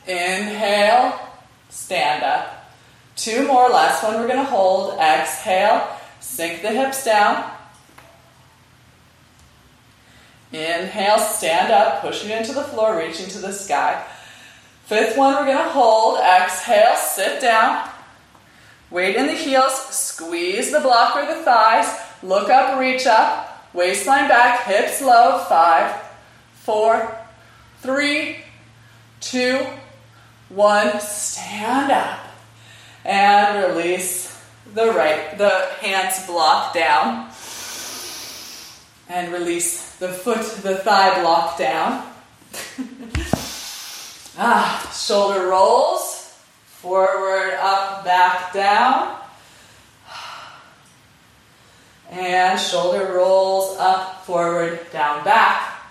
[0.06, 1.18] Inhale,
[1.68, 2.70] stand up.
[3.16, 4.98] Two more, last one we're to hold.
[4.98, 5.88] Exhale,
[6.20, 7.50] sink the hips down.
[10.52, 14.04] Inhale, stand up, pushing into the floor, reaching to the sky.
[14.84, 16.18] Fifth one, we're to hold.
[16.18, 17.88] Exhale, sit down.
[18.90, 21.96] Weight in the heels, squeeze the block or the thighs.
[22.24, 23.68] Look up, reach up.
[23.72, 25.44] Waistline back, hips low.
[25.48, 25.94] Five,
[26.54, 27.16] four,
[27.78, 28.38] three,
[29.20, 29.64] two,
[30.48, 30.98] one.
[30.98, 32.18] Stand up.
[33.04, 34.36] And release
[34.74, 37.29] the right, the hands block down.
[39.10, 42.06] And release the foot, the thigh block down.
[44.38, 49.18] ah, shoulder rolls, forward, up, back, down.
[52.08, 55.82] And shoulder rolls up, forward, down, back.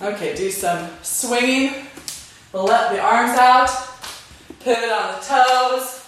[0.00, 1.74] Okay, do some swinging.
[2.54, 3.68] Let the arms out.
[4.60, 6.03] Pivot on the toes.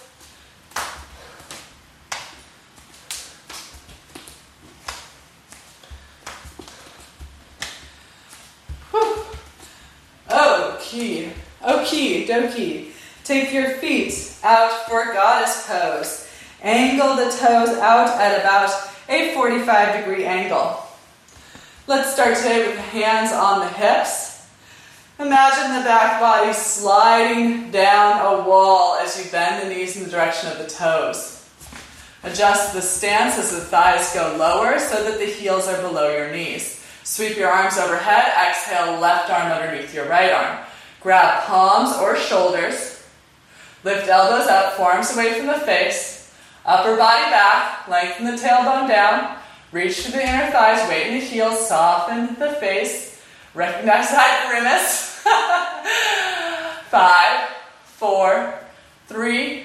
[10.39, 11.33] Oh, okay,
[11.63, 12.91] okie oh, dokie.
[13.23, 16.29] Take your feet out for goddess pose.
[16.61, 18.69] Angle the toes out at about
[19.09, 20.83] a 45 degree angle.
[21.87, 24.47] Let's start today with the hands on the hips.
[25.19, 30.11] Imagine the back body sliding down a wall as you bend the knees in the
[30.11, 31.49] direction of the toes.
[32.21, 36.31] Adjust the stance as the thighs go lower so that the heels are below your
[36.31, 36.76] knees.
[37.07, 38.33] Sweep your arms overhead.
[38.49, 40.57] Exhale, left arm underneath your right arm.
[40.99, 43.01] Grab palms or shoulders.
[43.85, 46.35] Lift elbows up, forearms away from the face.
[46.65, 49.37] Upper body back, lengthen the tailbone down.
[49.71, 53.21] Reach to the inner thighs, weight in the heels, soften the face.
[53.53, 55.21] Recognize that grimace.
[56.91, 57.49] Five,
[57.85, 58.53] four,
[59.07, 59.63] three,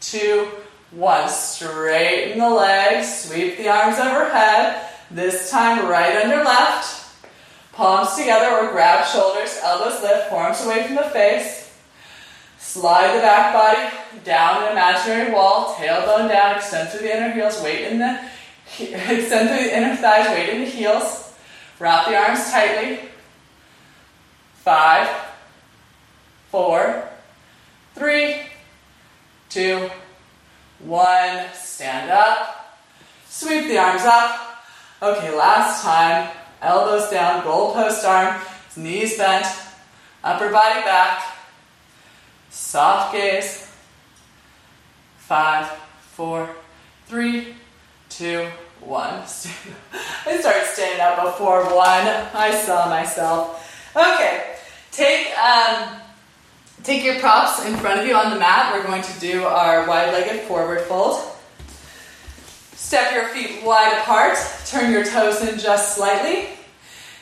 [0.00, 0.48] two,
[0.92, 1.28] one.
[1.28, 4.95] Straighten the legs, sweep the arms overhead.
[5.10, 7.04] This time right under left.
[7.72, 11.78] Palms together or grab shoulders, elbows lift, forearms away from the face.
[12.58, 17.62] Slide the back body down an imaginary wall, tailbone down, extend through the inner heels,
[17.62, 18.18] weight in the
[18.80, 21.34] extend through the inner thighs, weight in the heels.
[21.78, 23.10] Wrap the arms tightly.
[24.54, 25.08] Five,
[26.50, 27.06] four,
[27.94, 28.40] three,
[29.50, 29.90] two,
[30.78, 31.44] one.
[31.52, 32.78] Stand up.
[33.28, 34.45] Sweep the arms up.
[35.06, 36.28] Okay, last time.
[36.60, 38.42] Elbows down, goalpost arm,
[38.76, 39.46] knees bent,
[40.24, 41.22] upper body back.
[42.50, 43.70] Soft gaze.
[45.18, 45.68] Five,
[46.10, 46.50] four,
[47.06, 47.54] three,
[48.08, 48.48] two,
[48.80, 49.14] one.
[50.26, 52.08] I started standing up before one.
[52.34, 53.62] I saw myself.
[53.94, 54.56] Okay,
[54.90, 56.00] take um,
[56.82, 58.74] take your props in front of you on the mat.
[58.74, 61.35] We're going to do our wide-legged forward fold.
[62.76, 64.36] Step your feet wide apart.
[64.66, 66.50] Turn your toes in just slightly.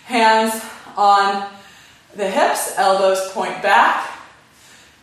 [0.04, 0.52] Hands
[0.96, 1.48] on
[2.16, 4.18] the hips, elbows point back.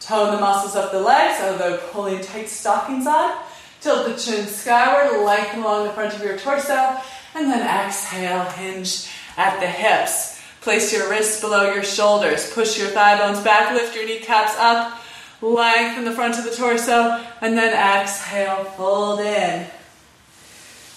[0.01, 3.37] Tone the muscles of the legs, although pulling tight stockings on.
[3.79, 6.97] Tilt the chin skyward, lengthen along the front of your torso,
[7.33, 10.41] and then exhale, hinge at the hips.
[10.59, 12.51] Place your wrists below your shoulders.
[12.53, 15.01] Push your thigh bones back, lift your kneecaps up,
[15.41, 19.65] lengthen the front of the torso, and then exhale, fold in.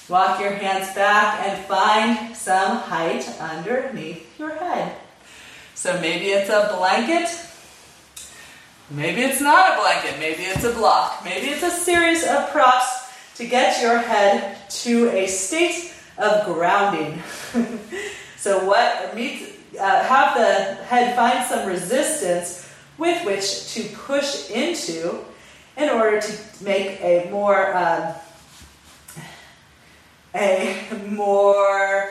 [0.08, 4.96] Walk your hands back and find some height underneath your head.
[5.74, 7.28] So maybe it's a blanket,
[8.90, 13.12] maybe it's not a blanket, maybe it's a block, maybe it's a series of props
[13.36, 17.22] to get your head to a state of grounding.
[18.36, 25.24] so what meets, uh, have the head find some resistance with which to push into
[25.78, 26.32] in order to
[26.62, 28.14] make a more um,
[30.34, 32.10] a more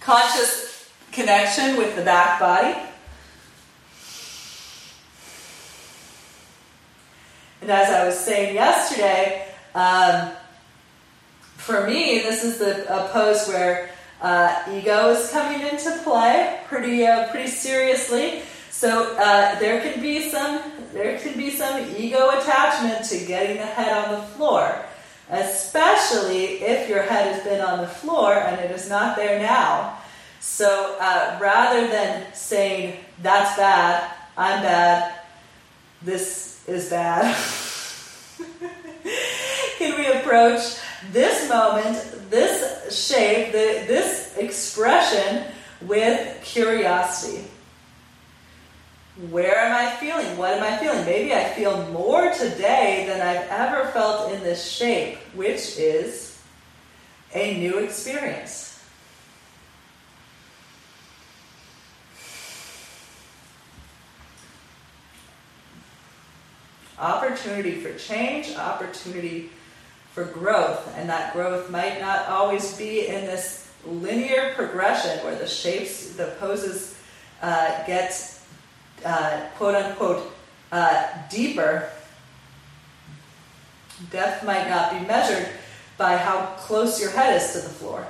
[0.00, 2.78] conscious connection with the back body.
[7.62, 10.32] And as I was saying yesterday, um,
[11.56, 13.88] for me, this is the a pose where
[14.20, 18.42] uh, ego is coming into play pretty uh, pretty seriously.
[18.70, 20.60] So uh, there can be some
[20.92, 24.84] there can be some ego attachment to getting the head on the floor
[25.30, 29.98] especially if your head has been on the floor and it is not there now.
[30.40, 35.14] So uh, rather than saying, that's bad, I'm bad,
[36.02, 37.34] this is bad,
[39.78, 40.76] can we approach
[41.12, 45.44] this moment, this shape, the, this expression
[45.82, 47.44] with curiosity?
[49.30, 50.36] Where am I feeling?
[50.36, 51.04] What am I feeling?
[51.04, 56.36] Maybe I feel more today than I've ever felt in this shape, which is
[57.32, 58.72] a new experience.
[66.98, 69.50] Opportunity for change, opportunity
[70.12, 75.46] for growth, and that growth might not always be in this linear progression where the
[75.46, 76.96] shapes, the poses
[77.42, 78.33] uh, get
[79.04, 80.32] uh, quote unquote
[80.72, 81.90] uh, deeper,
[84.10, 85.48] depth might not be measured
[85.96, 88.06] by how close your head is to the floor.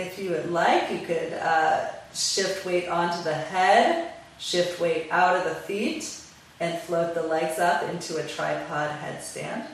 [0.00, 5.36] If you would like, you could uh, shift weight onto the head, shift weight out
[5.36, 6.24] of the feet,
[6.58, 9.66] and float the legs up into a tripod headstand.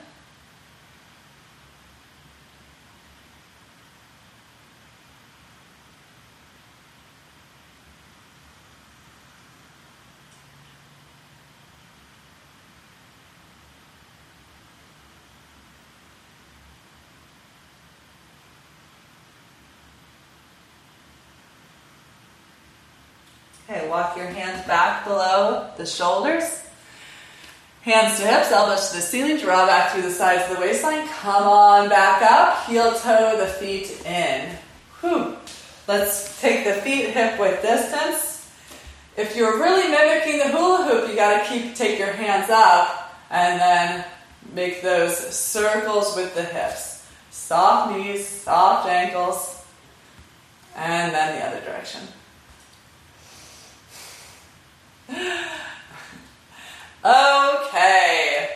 [23.87, 26.63] Walk your hands back below the shoulders.
[27.81, 31.07] Hands to hips, elbows to the ceiling, draw back through the sides of the waistline.
[31.07, 34.49] Come on back up, heel toe the feet in.
[34.99, 35.37] Whew.
[35.87, 38.51] Let's take the feet hip width distance.
[39.15, 43.59] If you're really mimicking the hula hoop, you gotta keep take your hands up and
[43.59, 44.05] then
[44.53, 47.07] make those circles with the hips.
[47.31, 49.63] Soft knees, soft ankles,
[50.75, 52.01] and then the other direction.
[57.05, 58.49] Okay,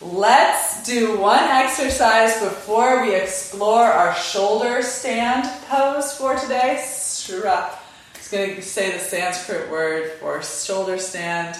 [0.00, 6.82] let's do one exercise before we explore our shoulder stand pose for today.
[6.86, 7.70] Shura.
[8.14, 11.56] It's going to say the Sanskrit word for shoulder stand.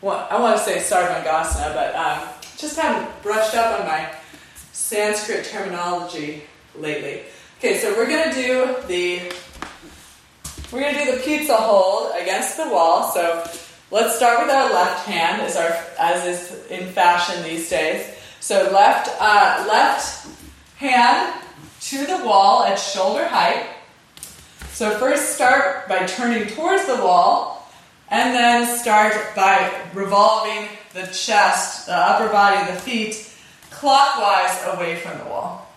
[0.00, 4.12] Well, I want to say Sarvangasana, but um, just haven't brushed up on my
[4.72, 6.44] Sanskrit terminology
[6.76, 7.22] lately.
[7.58, 9.32] Okay, so we're going to do the
[10.72, 13.12] we're going to do the pizza hold against the wall.
[13.12, 13.44] So
[13.90, 18.06] let's start with our left hand, as, our, as is in fashion these days.
[18.40, 20.26] So left, uh, left
[20.76, 21.34] hand
[21.82, 23.66] to the wall at shoulder height.
[24.70, 27.70] So first start by turning towards the wall,
[28.08, 33.30] and then start by revolving the chest, the upper body, the feet
[33.70, 35.68] clockwise away from the wall.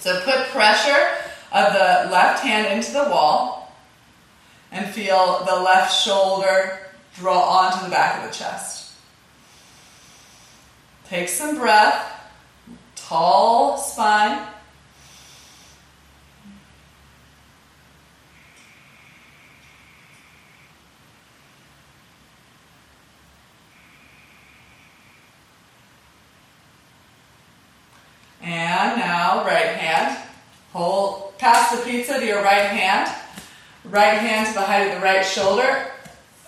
[0.00, 1.08] So put pressure
[1.52, 3.72] of the left hand into the wall
[4.70, 6.78] and feel the left shoulder
[7.16, 8.92] draw onto the back of the chest.
[11.08, 12.30] Take some breath,
[12.94, 14.46] tall spine.
[28.42, 30.29] And now right hand.
[30.72, 33.10] Hold, pass the pizza to your right hand.
[33.84, 35.86] Right hand to the height of the right shoulder.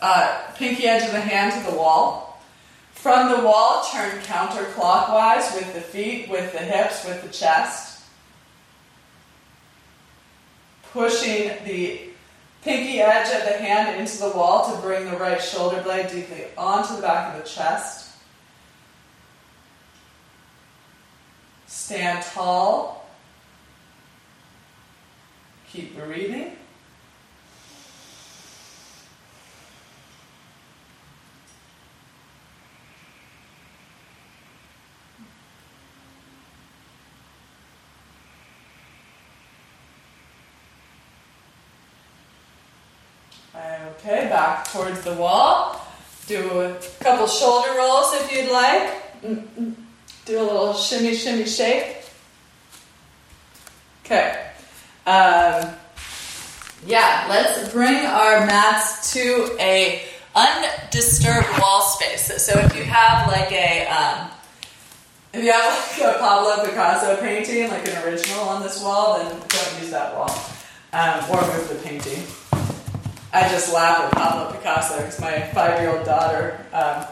[0.00, 2.40] Uh, pinky edge of the hand to the wall.
[2.92, 8.04] From the wall, turn counterclockwise with the feet, with the hips, with the chest.
[10.92, 12.00] Pushing the
[12.62, 16.44] pinky edge of the hand into the wall to bring the right shoulder blade deeply
[16.56, 18.14] onto the back of the chest.
[21.66, 23.01] Stand tall.
[25.72, 26.52] Keep breathing.
[44.04, 45.80] Okay, back towards the wall.
[46.26, 49.22] Do a couple shoulder rolls if you'd like.
[49.22, 49.74] Mm, mm.
[50.26, 52.04] Do a little shimmy, shimmy, shake.
[54.04, 54.51] Okay.
[55.06, 55.74] Um,
[56.86, 60.02] yeah, let's bring our mats to a
[60.34, 62.42] undisturbed wall space.
[62.42, 64.30] So if you have like a um,
[65.32, 69.30] if you have like a Pablo Picasso painting, like an original on this wall, then
[69.30, 70.30] don't use that wall
[70.92, 72.24] um, or move the painting.
[73.32, 77.06] I just laugh at Pablo Picasso because my five-year-old daughter um,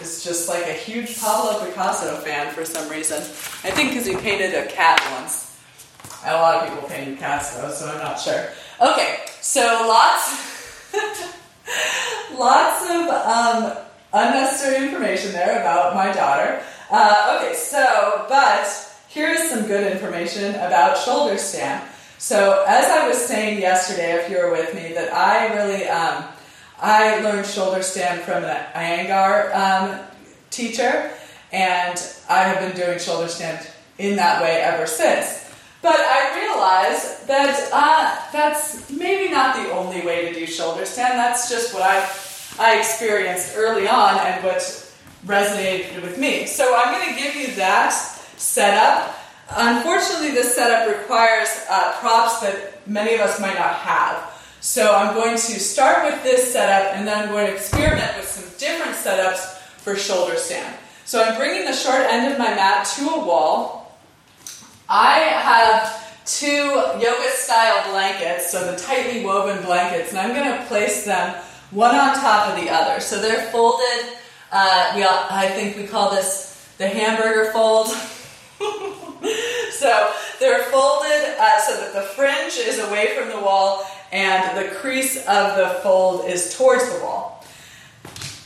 [0.00, 3.18] is just like a huge Pablo Picasso fan for some reason.
[3.18, 5.53] I think because he painted a cat once.
[6.26, 8.48] A lot of people painted cats though, so I'm not sure.
[8.80, 10.92] Okay, so lots,
[12.38, 13.76] lots of um,
[14.12, 16.62] unnecessary information there about my daughter.
[16.90, 18.66] Uh, okay, so but
[19.08, 21.86] here is some good information about shoulder stand.
[22.18, 26.24] So, as I was saying yesterday, if you were with me, that I really um,
[26.80, 30.00] I learned shoulder stand from an Iyengar um,
[30.50, 31.10] teacher,
[31.52, 33.66] and I have been doing shoulder stand
[33.98, 35.43] in that way ever since.
[35.84, 41.18] But I realized that uh, that's maybe not the only way to do shoulder stand.
[41.18, 42.00] That's just what I
[42.58, 44.62] I experienced early on and what
[45.26, 46.46] resonated with me.
[46.46, 47.90] So I'm going to give you that
[48.36, 49.14] setup
[49.50, 54.30] Unfortunately, this setup requires uh, props that many of us might not have.
[54.60, 58.26] So I'm going to start with this setup and then I'm going to experiment with
[58.26, 60.74] some different setups for shoulder stand.
[61.04, 63.83] So I'm bringing the short end of my mat to a wall.
[64.88, 70.64] I have two yoga style blankets, so the tightly woven blankets, and I'm going to
[70.66, 73.00] place them one on top of the other.
[73.00, 74.16] So they're folded.
[74.52, 77.88] Uh, we, I think we call this the hamburger fold.
[79.70, 84.74] so they're folded uh, so that the fringe is away from the wall and the
[84.76, 87.33] crease of the fold is towards the wall.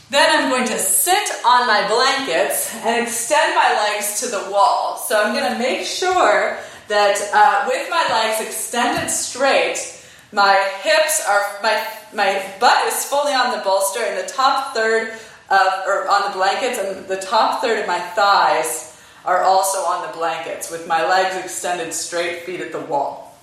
[0.09, 4.97] Then I'm going to sit on my blankets and extend my legs to the wall.
[4.97, 6.57] So I'm going to make sure
[6.87, 13.33] that uh, with my legs extended straight, my hips are, my, my butt is fully
[13.33, 15.11] on the bolster and the top third
[15.49, 20.07] of, or on the blankets and the top third of my thighs are also on
[20.07, 23.37] the blankets with my legs extended straight, feet at the wall.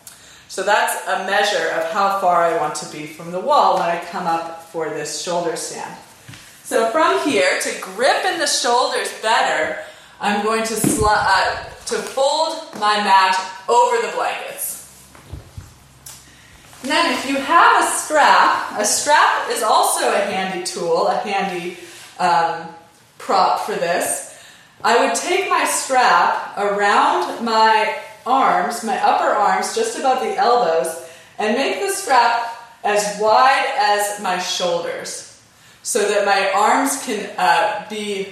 [0.49, 3.89] So that's a measure of how far I want to be from the wall when
[3.89, 5.97] I come up for this shoulder stand.
[6.67, 9.79] So from here, to grip in the shoulders better,
[10.21, 13.37] I'm going to, sl- uh, to fold my mat
[13.69, 14.83] over the blankets.
[16.83, 21.77] Then if you have a strap, a strap is also a handy tool, a handy
[22.19, 22.67] um,
[23.19, 24.37] prop for this.
[24.83, 27.97] I would take my strap around my
[28.27, 31.09] arms, my upper arms, just above the elbows,
[31.39, 35.26] and make the strap as wide as my shoulders
[35.87, 38.26] so that my arms can uh, be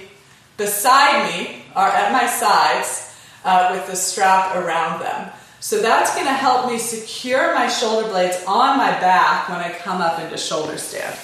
[0.57, 5.31] beside me or at my sides uh, with the strap around them.
[5.61, 9.71] So that's going to help me secure my shoulder blades on my back when I
[9.71, 11.15] come up into shoulder stand.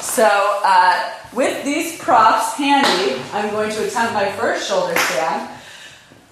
[0.00, 0.28] So
[0.64, 5.48] uh, with these props handy, I'm going to attempt my first shoulder stand.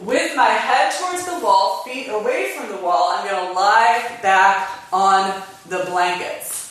[0.00, 4.18] With my head towards the wall, feet away from the wall, I'm going to lie
[4.22, 6.65] back on the blankets.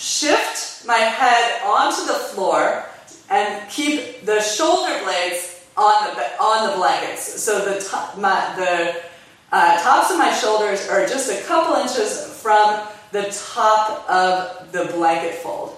[0.00, 2.86] Shift my head onto the floor
[3.28, 7.42] and keep the shoulder blades on the on the blankets.
[7.42, 9.02] So the top, my, the
[9.52, 13.24] uh, tops of my shoulders are just a couple inches from the
[13.54, 15.76] top of the blanket fold.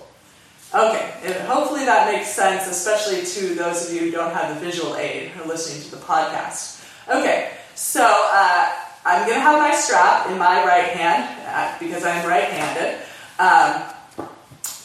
[0.72, 4.64] Okay, and hopefully that makes sense, especially to those of you who don't have the
[4.64, 6.82] visual aid who are listening to the podcast.
[7.08, 8.72] Okay, so uh,
[9.04, 13.00] I'm going to have my strap in my right hand uh, because I'm right-handed.
[13.38, 13.91] Um,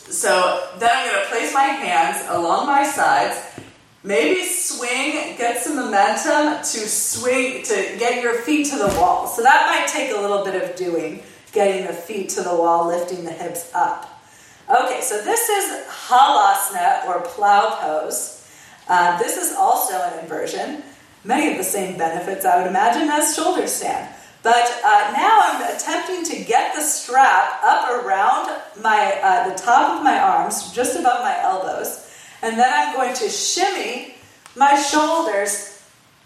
[0.09, 3.43] so then I'm going to place my hands along my sides.
[4.03, 9.27] Maybe swing, get some momentum to swing, to get your feet to the wall.
[9.27, 12.87] So that might take a little bit of doing, getting the feet to the wall,
[12.87, 14.21] lifting the hips up.
[14.69, 18.45] Okay, so this is halasana or plow pose.
[18.87, 20.83] Uh, this is also an inversion.
[21.23, 24.13] Many of the same benefits, I would imagine, as shoulder stand.
[24.43, 29.97] But uh, now I'm attempting to get the strap up around my uh, the top
[29.97, 32.09] of my arms, just above my elbows,
[32.41, 34.15] and then I'm going to shimmy
[34.55, 35.73] my shoulders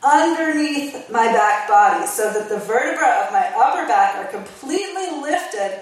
[0.04, 5.82] underneath my back body so that the vertebra of my upper back are completely lifted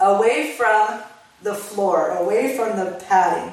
[0.00, 1.00] away from
[1.42, 3.52] the floor, away from the padding.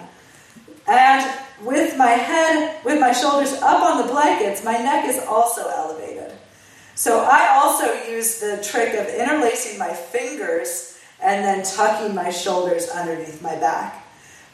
[0.87, 5.69] And with my head, with my shoulders up on the blankets, my neck is also
[5.69, 6.02] elevated.
[6.95, 12.89] So I also use the trick of interlacing my fingers and then tucking my shoulders
[12.89, 14.05] underneath my back.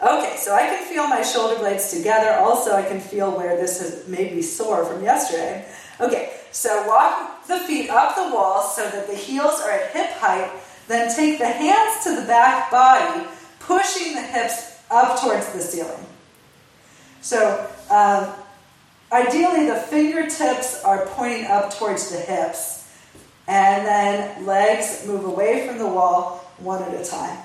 [0.02, 2.32] Okay, so I can feel my shoulder blades together.
[2.40, 5.66] Also, I can feel where this has made me sore from yesterday.
[6.00, 10.12] Okay, so walk the feet up the wall so that the heels are at hip
[10.12, 10.50] height.
[10.88, 13.28] Then take the hands to the back body,
[13.60, 16.06] pushing the hips up towards the ceiling.
[17.22, 18.34] So um,
[19.12, 22.88] Ideally, the fingertips are pointing up towards the hips,
[23.47, 27.39] and then legs move away from the wall one at a time.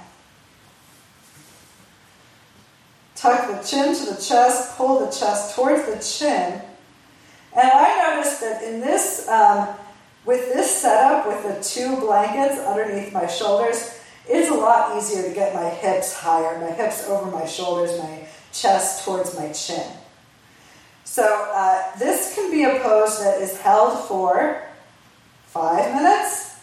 [3.14, 6.60] Tuck the chin to the chest, pull the chest towards the chin.
[7.56, 9.68] And I noticed that in this, um,
[10.26, 13.98] with this setup, with the two blankets underneath my shoulders,
[14.28, 18.26] it's a lot easier to get my hips higher, my hips over my shoulders, my
[18.52, 19.86] chest towards my chin.
[21.04, 24.62] So uh, this can be a pose that is held for
[25.46, 26.56] five minutes,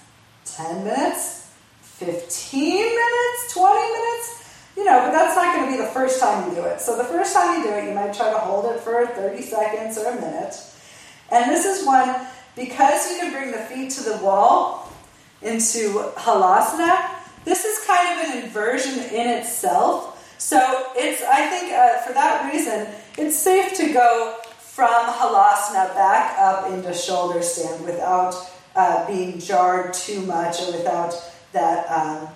[0.46, 4.42] 10 minutes, 15 minutes, 20 minutes,
[4.76, 6.82] you know, but that's not going to be the first time you do it.
[6.82, 9.42] So the first time you do it, you might try to hold it for 30
[9.42, 10.56] seconds or a minute.
[11.30, 14.92] And this is one, because you can bring the feet to the wall
[15.42, 17.16] into halasana,
[17.46, 20.36] this is kind of an inversion in itself.
[20.38, 20.58] So
[20.96, 22.88] it's, I think, uh, for that reason,
[23.18, 28.36] it's safe to go from halasana back up into shoulder stand without
[28.76, 31.14] uh, being jarred too much or without
[31.51, 32.28] that um,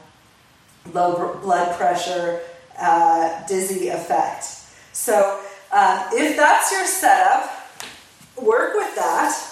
[0.94, 2.42] low blood pressure,
[2.78, 4.44] uh, dizzy effect.
[4.92, 7.50] So uh, if that's your setup,
[8.42, 9.52] work with that.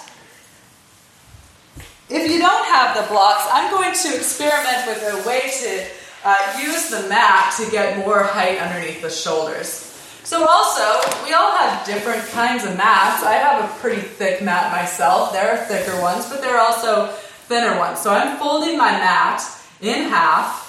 [2.10, 5.86] If you don't have have the blocks, I'm going to experiment with a way to
[6.24, 9.83] uh, use the mat to get more height underneath the shoulders.
[10.24, 13.22] So also, we all have different kinds of mats.
[13.22, 15.32] I have a pretty thick mat myself.
[15.32, 17.08] There are thicker ones, but there are also
[17.46, 18.00] thinner ones.
[18.00, 19.42] So I'm folding my mat
[19.82, 20.64] in half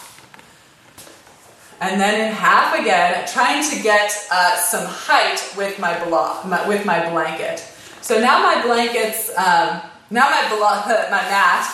[1.82, 6.68] and then in half again, trying to get uh, some height with my block, my,
[6.68, 7.60] with my blanket.
[8.02, 11.70] So now my blankets, um, now my block, my mat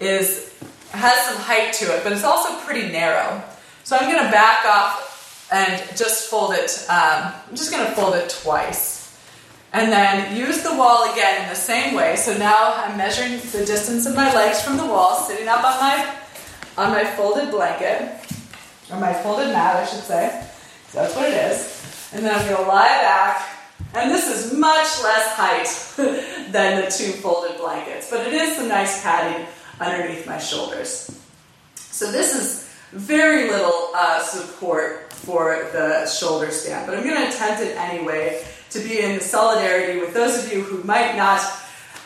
[0.00, 0.54] is
[0.90, 3.42] has some height to it, but it's also pretty narrow.
[3.84, 5.05] So I'm going to back off
[5.52, 6.86] and just fold it.
[6.88, 9.16] Um, I'm just going to fold it twice,
[9.72, 12.16] and then use the wall again in the same way.
[12.16, 15.80] So now I'm measuring the distance of my legs from the wall, sitting up on
[15.80, 16.16] my
[16.78, 18.12] on my folded blanket
[18.90, 20.46] or my folded mat, I should say.
[20.88, 22.10] So that's what it is.
[22.12, 23.52] And then I'm going to lie back.
[23.94, 25.66] And this is much less height
[26.52, 29.46] than the two folded blankets, but it is some nice padding
[29.80, 31.18] underneath my shoulders.
[31.74, 37.28] So this is very little uh, support for the shoulder stand, but I'm going to
[37.28, 41.40] attempt it anyway to be in solidarity with those of you who might not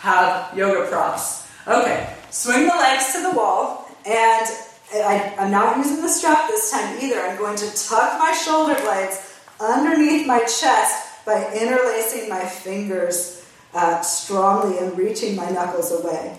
[0.01, 1.47] have yoga props.
[1.68, 4.47] Okay, swing the legs to the wall and
[4.93, 7.21] I, am not using the strap this time either.
[7.21, 14.01] I'm going to tuck my shoulder blades underneath my chest by interlacing my fingers uh,
[14.01, 16.39] strongly and reaching my knuckles away.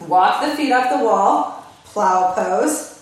[0.00, 2.93] Walk the feet up the wall, plow pose.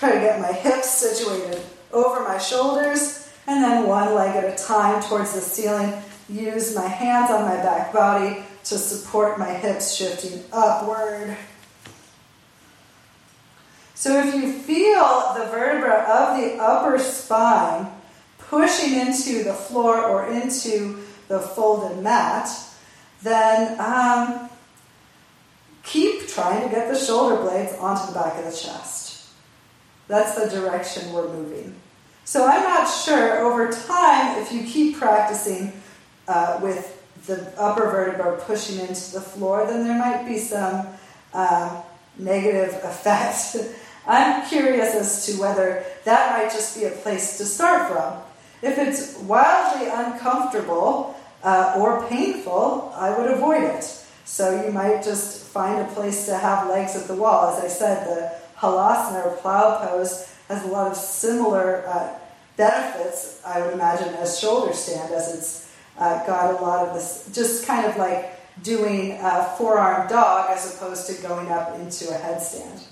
[0.00, 1.60] Try to get my hips situated
[1.92, 5.92] over my shoulders, and then one leg at a time towards the ceiling.
[6.26, 11.36] Use my hands on my back body to support my hips shifting upward.
[13.94, 17.92] So if you feel the vertebra of the upper spine
[18.38, 22.48] pushing into the floor or into the folded mat,
[23.22, 24.48] then um,
[25.82, 29.09] keep trying to get the shoulder blades onto the back of the chest.
[30.10, 31.74] That's the direction we're moving.
[32.24, 35.72] So I'm not sure over time if you keep practicing
[36.28, 36.96] uh, with
[37.26, 40.86] the upper vertebra pushing into the floor, then there might be some
[41.32, 41.82] uh,
[42.18, 43.56] negative effects
[44.06, 48.20] I'm curious as to whether that might just be a place to start from.
[48.62, 53.84] If it's wildly uncomfortable uh, or painful, I would avoid it.
[54.24, 57.56] So you might just find a place to have legs at the wall.
[57.56, 62.18] As I said, the halasana or plow pose has a lot of similar uh,
[62.56, 67.30] benefits, I would imagine, as shoulder stand, as it's uh, got a lot of this,
[67.32, 72.18] just kind of like doing a forearm dog as opposed to going up into a
[72.18, 72.84] headstand.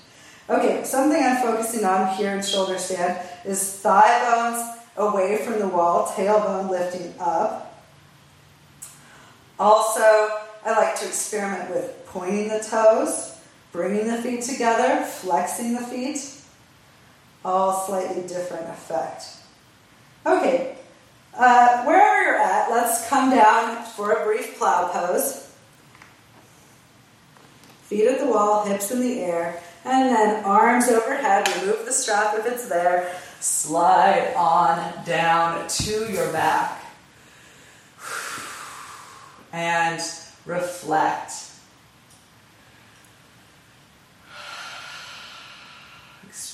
[0.49, 5.69] Okay, something I'm focusing on here in shoulder stand is thigh bones away from the
[5.69, 7.85] wall, tailbone lifting up.
[9.59, 13.38] Also, I like to experiment with pointing the toes,
[13.73, 16.35] bringing the feet together, flexing the feet.
[17.45, 19.25] All slightly different effect.
[20.27, 20.77] Okay,
[21.35, 25.49] uh, wherever you're at, let's come down for a brief plow pose.
[27.85, 29.63] Feet at the wall, hips in the air.
[29.85, 33.15] And then arms overhead, remove the strap if it's there.
[33.41, 36.85] Slide on down to your back.
[39.53, 40.03] And
[40.45, 41.48] reflect.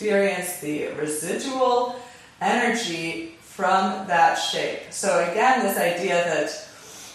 [0.05, 1.97] Experience the residual
[2.43, 4.81] energy from that shape.
[4.93, 6.69] So, again, this idea that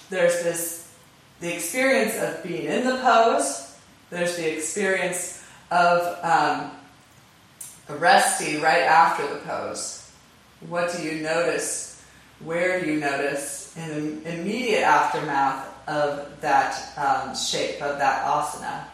[0.09, 0.91] there's this
[1.39, 3.77] the experience of being in the pose,
[4.09, 6.71] there's the experience of um,
[7.99, 10.11] resting right after the pose.
[10.67, 12.03] What do you notice?
[12.43, 18.85] Where do you notice in the immediate aftermath of that um, shape, of that asana?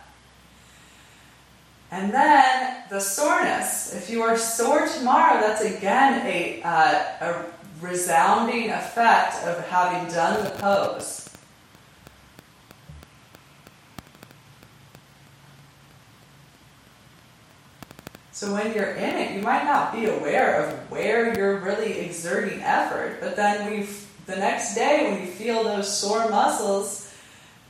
[1.96, 3.96] And then the soreness.
[3.96, 7.46] If you are sore tomorrow, that's again a, uh, a
[7.80, 11.30] resounding effect of having done the pose.
[18.34, 22.62] So when you're in it, you might not be aware of where you're really exerting
[22.62, 23.88] effort, but then we
[24.26, 27.14] the next day when you feel those sore muscles,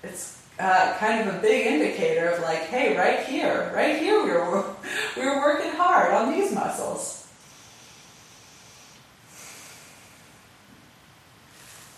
[0.01, 4.31] it's uh, kind of a big indicator of like, hey, right here, right here, we
[4.31, 4.63] were
[5.17, 7.27] we were working hard on these muscles.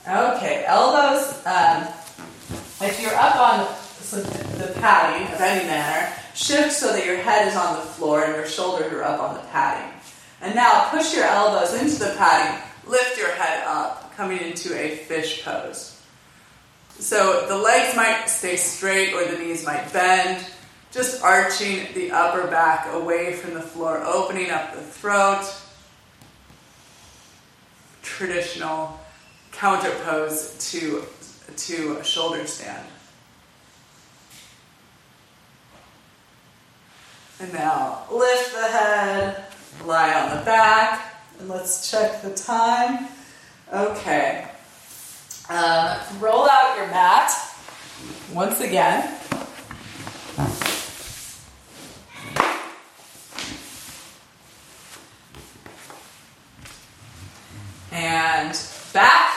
[0.08, 1.46] Okay, elbows.
[1.46, 1.88] Um,
[2.80, 3.68] if you're up on
[4.10, 8.36] the padding of any manner, Shift so that your head is on the floor and
[8.36, 9.92] your shoulders are up on the padding.
[10.40, 14.98] And now push your elbows into the padding, lift your head up, coming into a
[14.98, 15.97] fish pose.
[17.00, 20.46] So the legs might stay straight or the knees might bend.
[20.92, 25.46] Just arching the upper back away from the floor, opening up the throat.
[28.02, 29.00] Traditional
[29.52, 31.04] counter pose to,
[31.56, 32.88] to a shoulder stand.
[37.40, 39.46] And now lift the head,
[39.86, 43.08] lie on the back, and let's check the time.
[43.72, 44.47] Okay.
[45.50, 47.32] Um, roll out your mat
[48.34, 49.18] once again.
[57.94, 58.60] And
[58.92, 59.36] back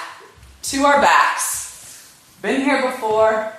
[0.62, 2.12] to our backs.
[2.42, 3.52] Been here before,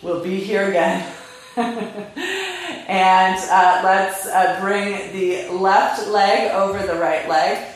[0.00, 1.12] we'll be here again.
[1.56, 7.66] and uh, let's uh, bring the left leg over the right leg,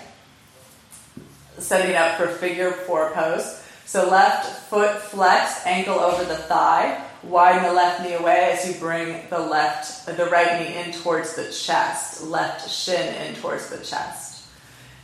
[1.59, 3.63] setting up for figure four pose.
[3.87, 7.03] So left foot flex, ankle over the thigh.
[7.23, 11.35] Widen the left knee away as you bring the left, the right knee in towards
[11.35, 12.23] the chest.
[12.25, 14.47] Left shin in towards the chest.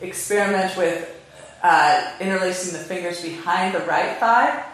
[0.00, 1.08] Experiment with
[1.62, 4.64] uh, interlacing the fingers behind the right thigh.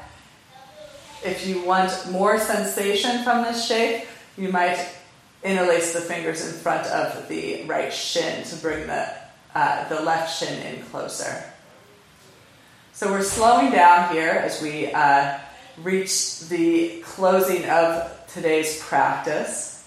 [1.24, 4.06] If you want more sensation from this shape,
[4.38, 4.88] you might
[5.42, 9.08] interlace the fingers in front of the right shin to bring the,
[9.54, 11.42] uh, the left shin in closer.
[12.96, 15.38] So we're slowing down here as we uh,
[15.82, 19.86] reach the closing of today's practice.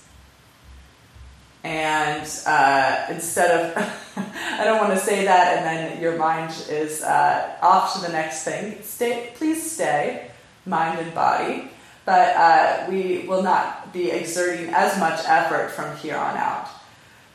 [1.64, 7.01] And uh, instead of, I don't want to say that and then your mind is
[7.01, 8.78] uh, off to the next thing.
[8.84, 10.30] Stay, please stay,
[10.68, 11.72] mind and body.
[12.05, 16.70] But uh, we will not be exerting as much effort from here on out.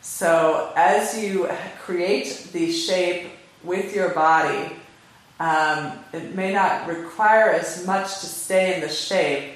[0.02, 1.50] So as you
[1.80, 3.32] create the shape
[3.64, 4.76] with your body,
[5.40, 9.54] um, it may not require as much to stay in the shape,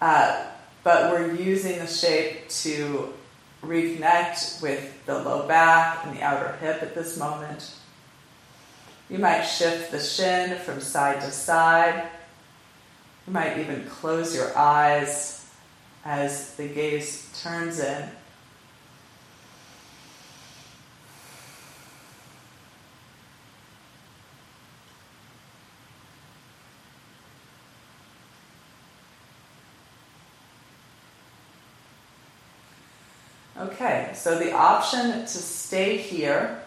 [0.00, 0.46] uh,
[0.84, 3.12] but we're using the shape to
[3.62, 7.74] reconnect with the low back and the outer hip at this moment.
[9.10, 12.08] You might shift the shin from side to side.
[13.26, 15.50] You might even close your eyes
[16.04, 18.08] as the gaze turns in.
[33.60, 36.62] Okay, so the option to stay here.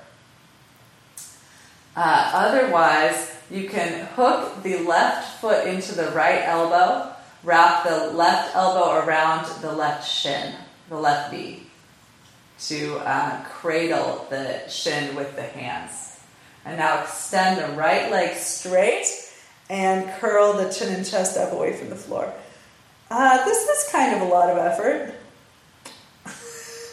[1.96, 8.56] Uh, otherwise, you can hook the left foot into the right elbow, wrap the left
[8.56, 10.54] elbow around the left shin,
[10.90, 11.64] the left knee,
[12.60, 16.20] to uh, cradle the shin with the hands.
[16.64, 19.08] And now extend the right leg straight
[19.68, 22.32] and curl the chin and chest up away from the floor.
[23.10, 25.16] Uh, this is kind of a lot of effort.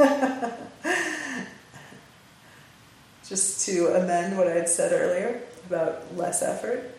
[3.28, 6.94] Just to amend what I had said earlier about less effort.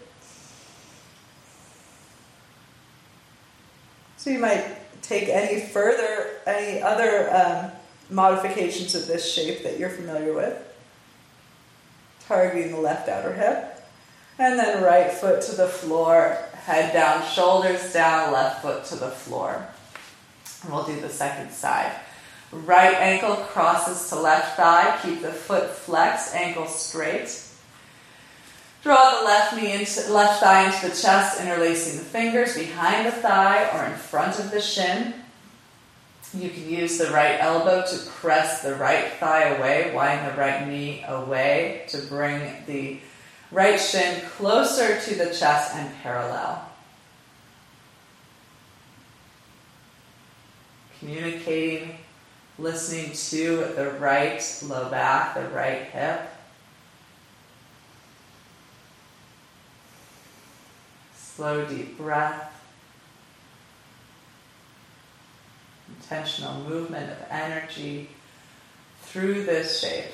[4.18, 7.71] So you might take any further, any other um,
[8.09, 10.62] modifications of this shape that you're familiar with.
[12.28, 13.84] Targeting the left outer hip.
[14.38, 19.09] And then right foot to the floor, head down, shoulders down, left foot to the
[19.09, 19.67] floor.
[20.63, 21.92] And we'll do the second side.
[22.52, 25.00] Right ankle crosses to left thigh.
[25.02, 27.48] Keep the foot flexed, ankle straight.
[28.84, 33.12] Draw the left knee into left thigh into the chest, interlacing the fingers behind the
[33.12, 35.14] thigh or in front of the shin.
[36.34, 40.68] You can use the right elbow to press the right thigh away, widen the right
[40.68, 43.00] knee away to bring the
[43.52, 46.66] right shin closer to the chest and parallel.
[51.00, 51.98] Communicating
[52.62, 56.21] listening to the right low back, the right hip.
[61.16, 62.47] Slow, deep breath.
[65.89, 68.09] Intentional movement of energy
[69.01, 70.12] through this shape.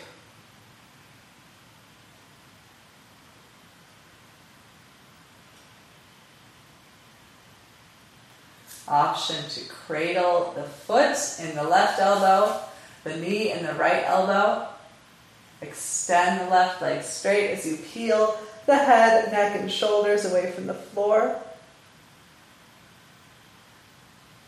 [8.87, 12.59] Option to cradle the foot in the left elbow,
[13.03, 14.67] the knee in the right elbow.
[15.61, 20.67] Extend the left leg straight as you peel the head, neck, and shoulders away from
[20.67, 21.39] the floor.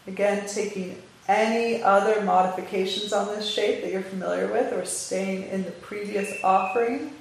[0.08, 5.64] Again, taking any other modifications on this shape that you're familiar with or staying in
[5.64, 7.14] the previous offering.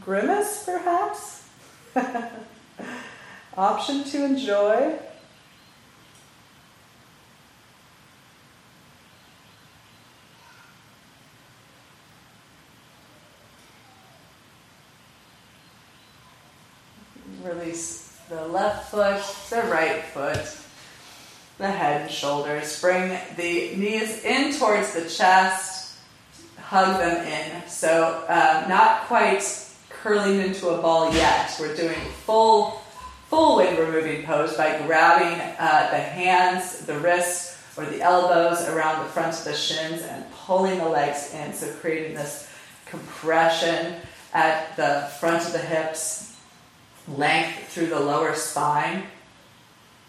[0.00, 1.48] Grimace, perhaps?
[3.56, 4.94] option to enjoy.
[17.44, 20.56] Release the left foot, the right foot,
[21.58, 22.80] the head and shoulders.
[22.80, 25.98] Bring the knees in towards the chest,
[26.58, 27.68] hug them in.
[27.68, 29.42] So, uh, not quite
[29.90, 31.54] curling into a ball yet.
[31.60, 32.81] We're doing full
[33.32, 39.02] full wind removing pose by grabbing uh, the hands, the wrists, or the elbows around
[39.02, 41.50] the front of the shins and pulling the legs in.
[41.54, 42.50] So, creating this
[42.84, 43.94] compression
[44.34, 46.36] at the front of the hips,
[47.08, 49.04] length through the lower spine.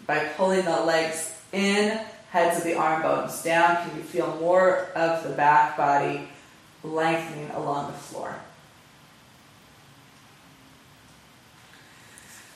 [0.06, 1.98] By pulling the legs in,
[2.30, 6.28] heads of the arm bones down, can you feel more of the back body
[6.82, 8.38] lengthening along the floor?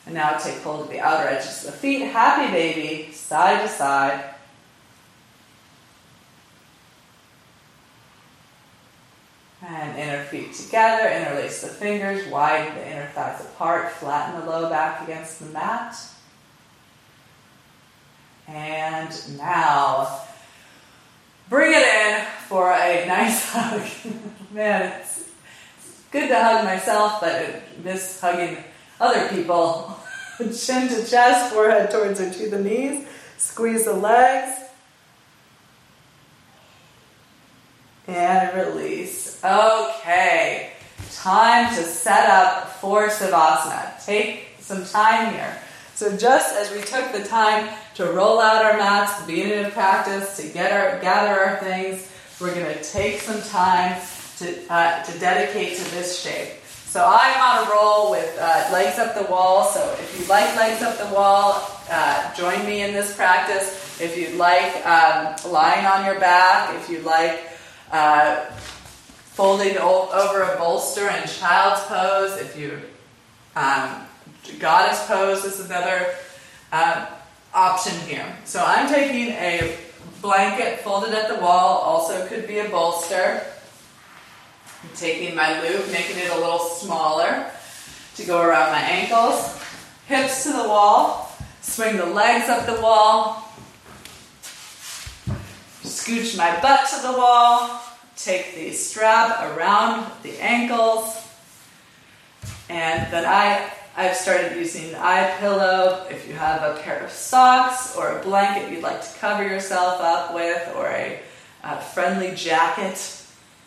[0.08, 3.68] And now take hold of the outer edges of the feet, happy baby, side to
[3.68, 4.24] side.
[9.62, 14.70] And inner feet together, interlace the fingers, widen the inner thighs apart, flatten the low
[14.70, 15.94] back against the mat.
[18.46, 20.22] And now,
[21.50, 23.82] bring it in for a nice hug.
[24.52, 25.28] Man, it's,
[25.76, 28.64] it's, good to hug myself, but I miss hugging
[29.00, 29.98] other people.
[30.38, 33.06] Chin to chest, forehead towards or to the knees.
[33.38, 34.56] Squeeze the legs.
[38.06, 39.42] And release.
[39.44, 40.72] Okay,
[41.12, 44.04] time to set up for Savasana.
[44.04, 45.58] Take some time here.
[45.94, 50.36] So just as we took the time to roll out our mats beginning of practice,
[50.36, 52.10] to get our gather our things,
[52.40, 54.00] we're going to take some time
[54.38, 56.50] to, uh, to dedicate to this shape.
[56.98, 59.62] So I'm on a roll with uh, legs up the wall.
[59.66, 64.00] So if you like legs up the wall, uh, join me in this practice.
[64.00, 67.38] If you'd like um, lying on your back, if you'd like
[67.92, 72.80] uh, folding over a bolster in child's pose, if you
[73.54, 74.04] um,
[74.58, 76.16] goddess pose is another
[76.72, 77.06] uh,
[77.54, 78.26] option here.
[78.44, 79.76] So I'm taking a
[80.20, 83.44] blanket folded at the wall, also could be a bolster.
[84.82, 87.50] I'm taking my loop, making it a little smaller
[88.14, 89.60] to go around my ankles,
[90.06, 93.52] hips to the wall, swing the legs up the wall,
[95.82, 97.82] scooch my butt to the wall,
[98.16, 101.26] take the strap around the ankles,
[102.68, 106.06] and then I I've started using an eye pillow.
[106.08, 110.00] If you have a pair of socks or a blanket you'd like to cover yourself
[110.00, 111.20] up with, or a,
[111.64, 113.24] a friendly jacket,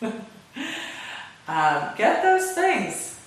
[1.48, 3.18] um, get those things.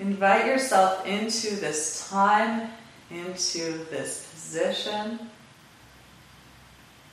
[0.00, 2.70] Invite yourself into this time,
[3.10, 5.18] into this position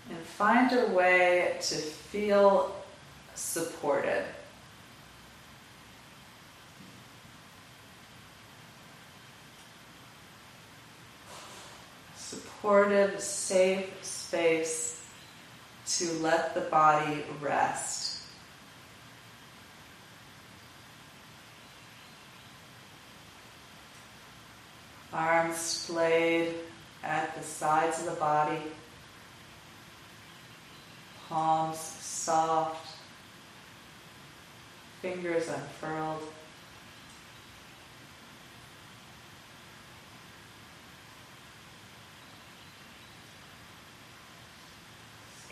[0.10, 2.76] and find a way to feel
[3.34, 4.24] supported.
[12.66, 15.00] Supportive, safe space
[15.86, 18.24] to let the body rest.
[25.14, 26.56] Arms splayed
[27.04, 28.64] at the sides of the body
[31.30, 32.98] palms soft,
[35.04, 36.24] fingers unfurled.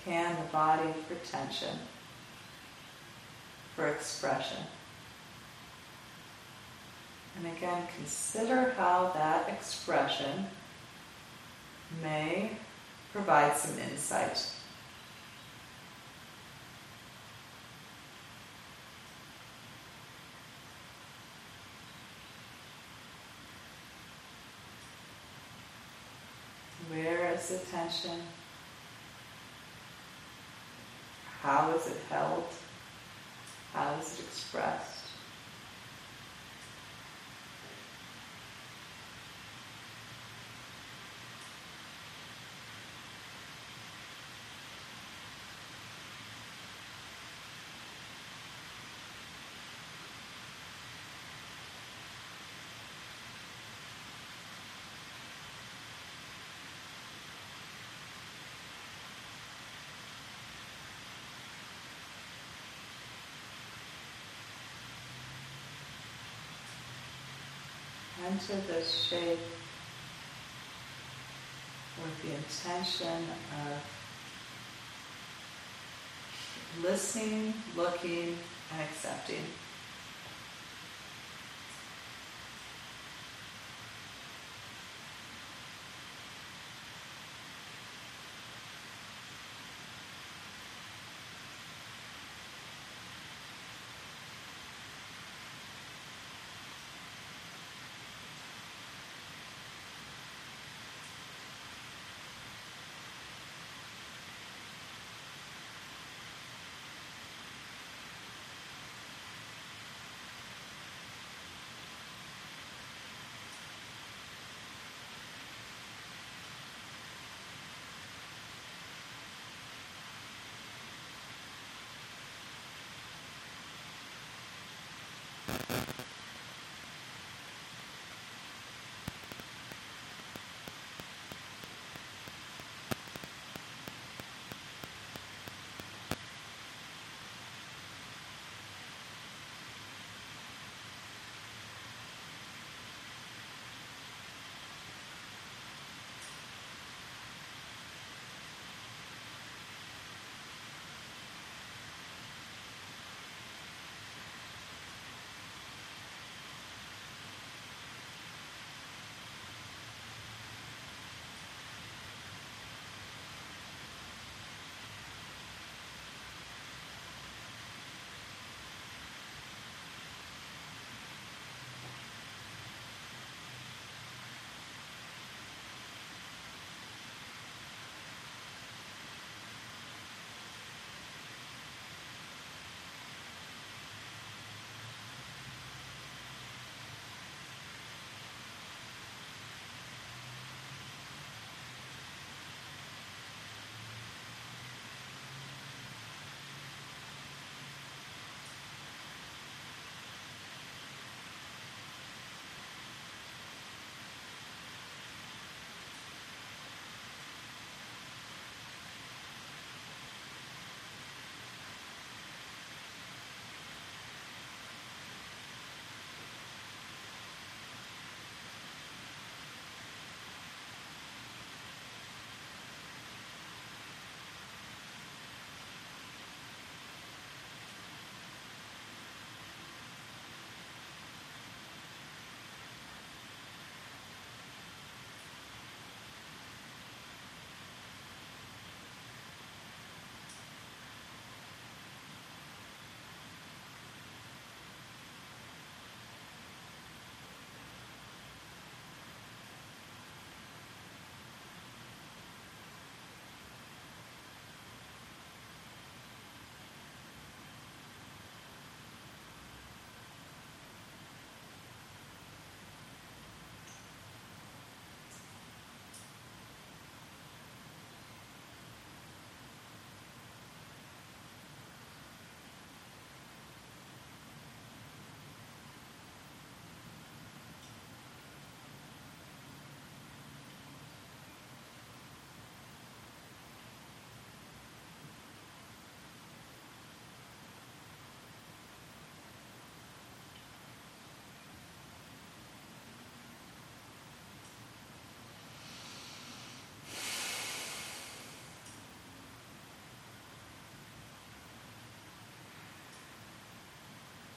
[0.03, 1.77] Scan the body for tension,
[3.75, 4.57] for expression.
[7.37, 10.45] And again, consider how that expression
[12.01, 12.51] may
[13.13, 14.45] provide some insight.
[27.43, 28.19] is the tension?
[31.43, 32.45] How is it held?
[33.73, 35.02] How is it expressed?
[68.25, 69.39] enter the shape
[72.01, 73.27] with the intention
[73.67, 73.83] of
[76.83, 78.37] listening, looking,
[78.71, 79.43] and accepting.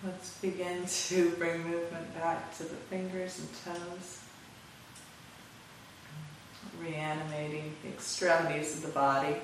[0.06, 4.20] Let's begin to bring movement back to the fingers and toes.
[6.80, 9.34] Reanimating the extremities of the body.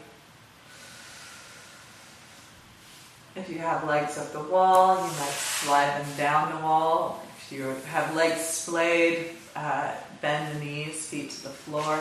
[3.35, 7.25] If you have legs up the wall, you might slide them down the wall.
[7.39, 9.91] If you have legs splayed, uh,
[10.21, 11.99] bend the knees, feet to the floor.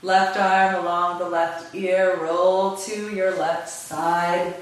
[0.00, 4.54] Left arm along the left ear, roll to your left side.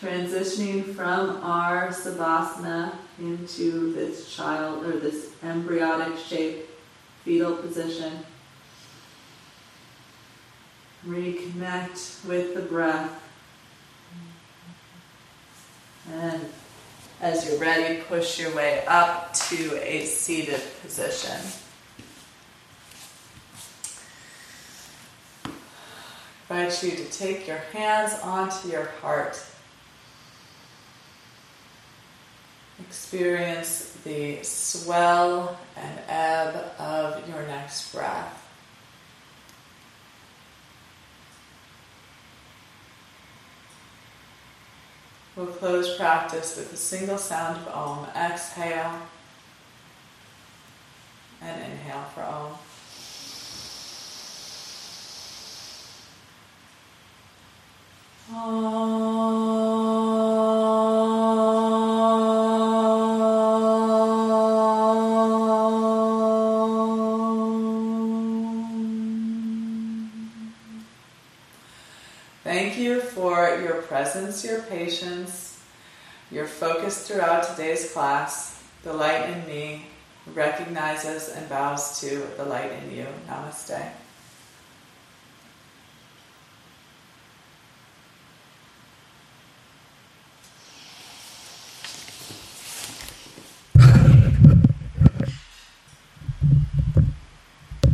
[0.00, 6.68] Transitioning from our Savasana into this child or this embryonic shape,
[7.24, 8.12] fetal position.
[11.04, 13.10] Reconnect with the breath.
[16.12, 16.48] And
[17.20, 21.40] as you're ready, push your way up to a seated position.
[26.50, 29.44] I invite you to take your hands onto your heart.
[32.80, 38.34] Experience the swell and ebb of your next breath.
[45.34, 48.06] We'll close practice with a single sound of Om.
[48.16, 49.00] Exhale
[51.40, 52.58] and inhale for Om.
[58.30, 60.37] Thank
[76.30, 78.62] your focus throughout today's class.
[78.82, 79.86] The light in me
[80.34, 83.06] recognizes and bows to the light in you.
[83.28, 83.90] Namaste.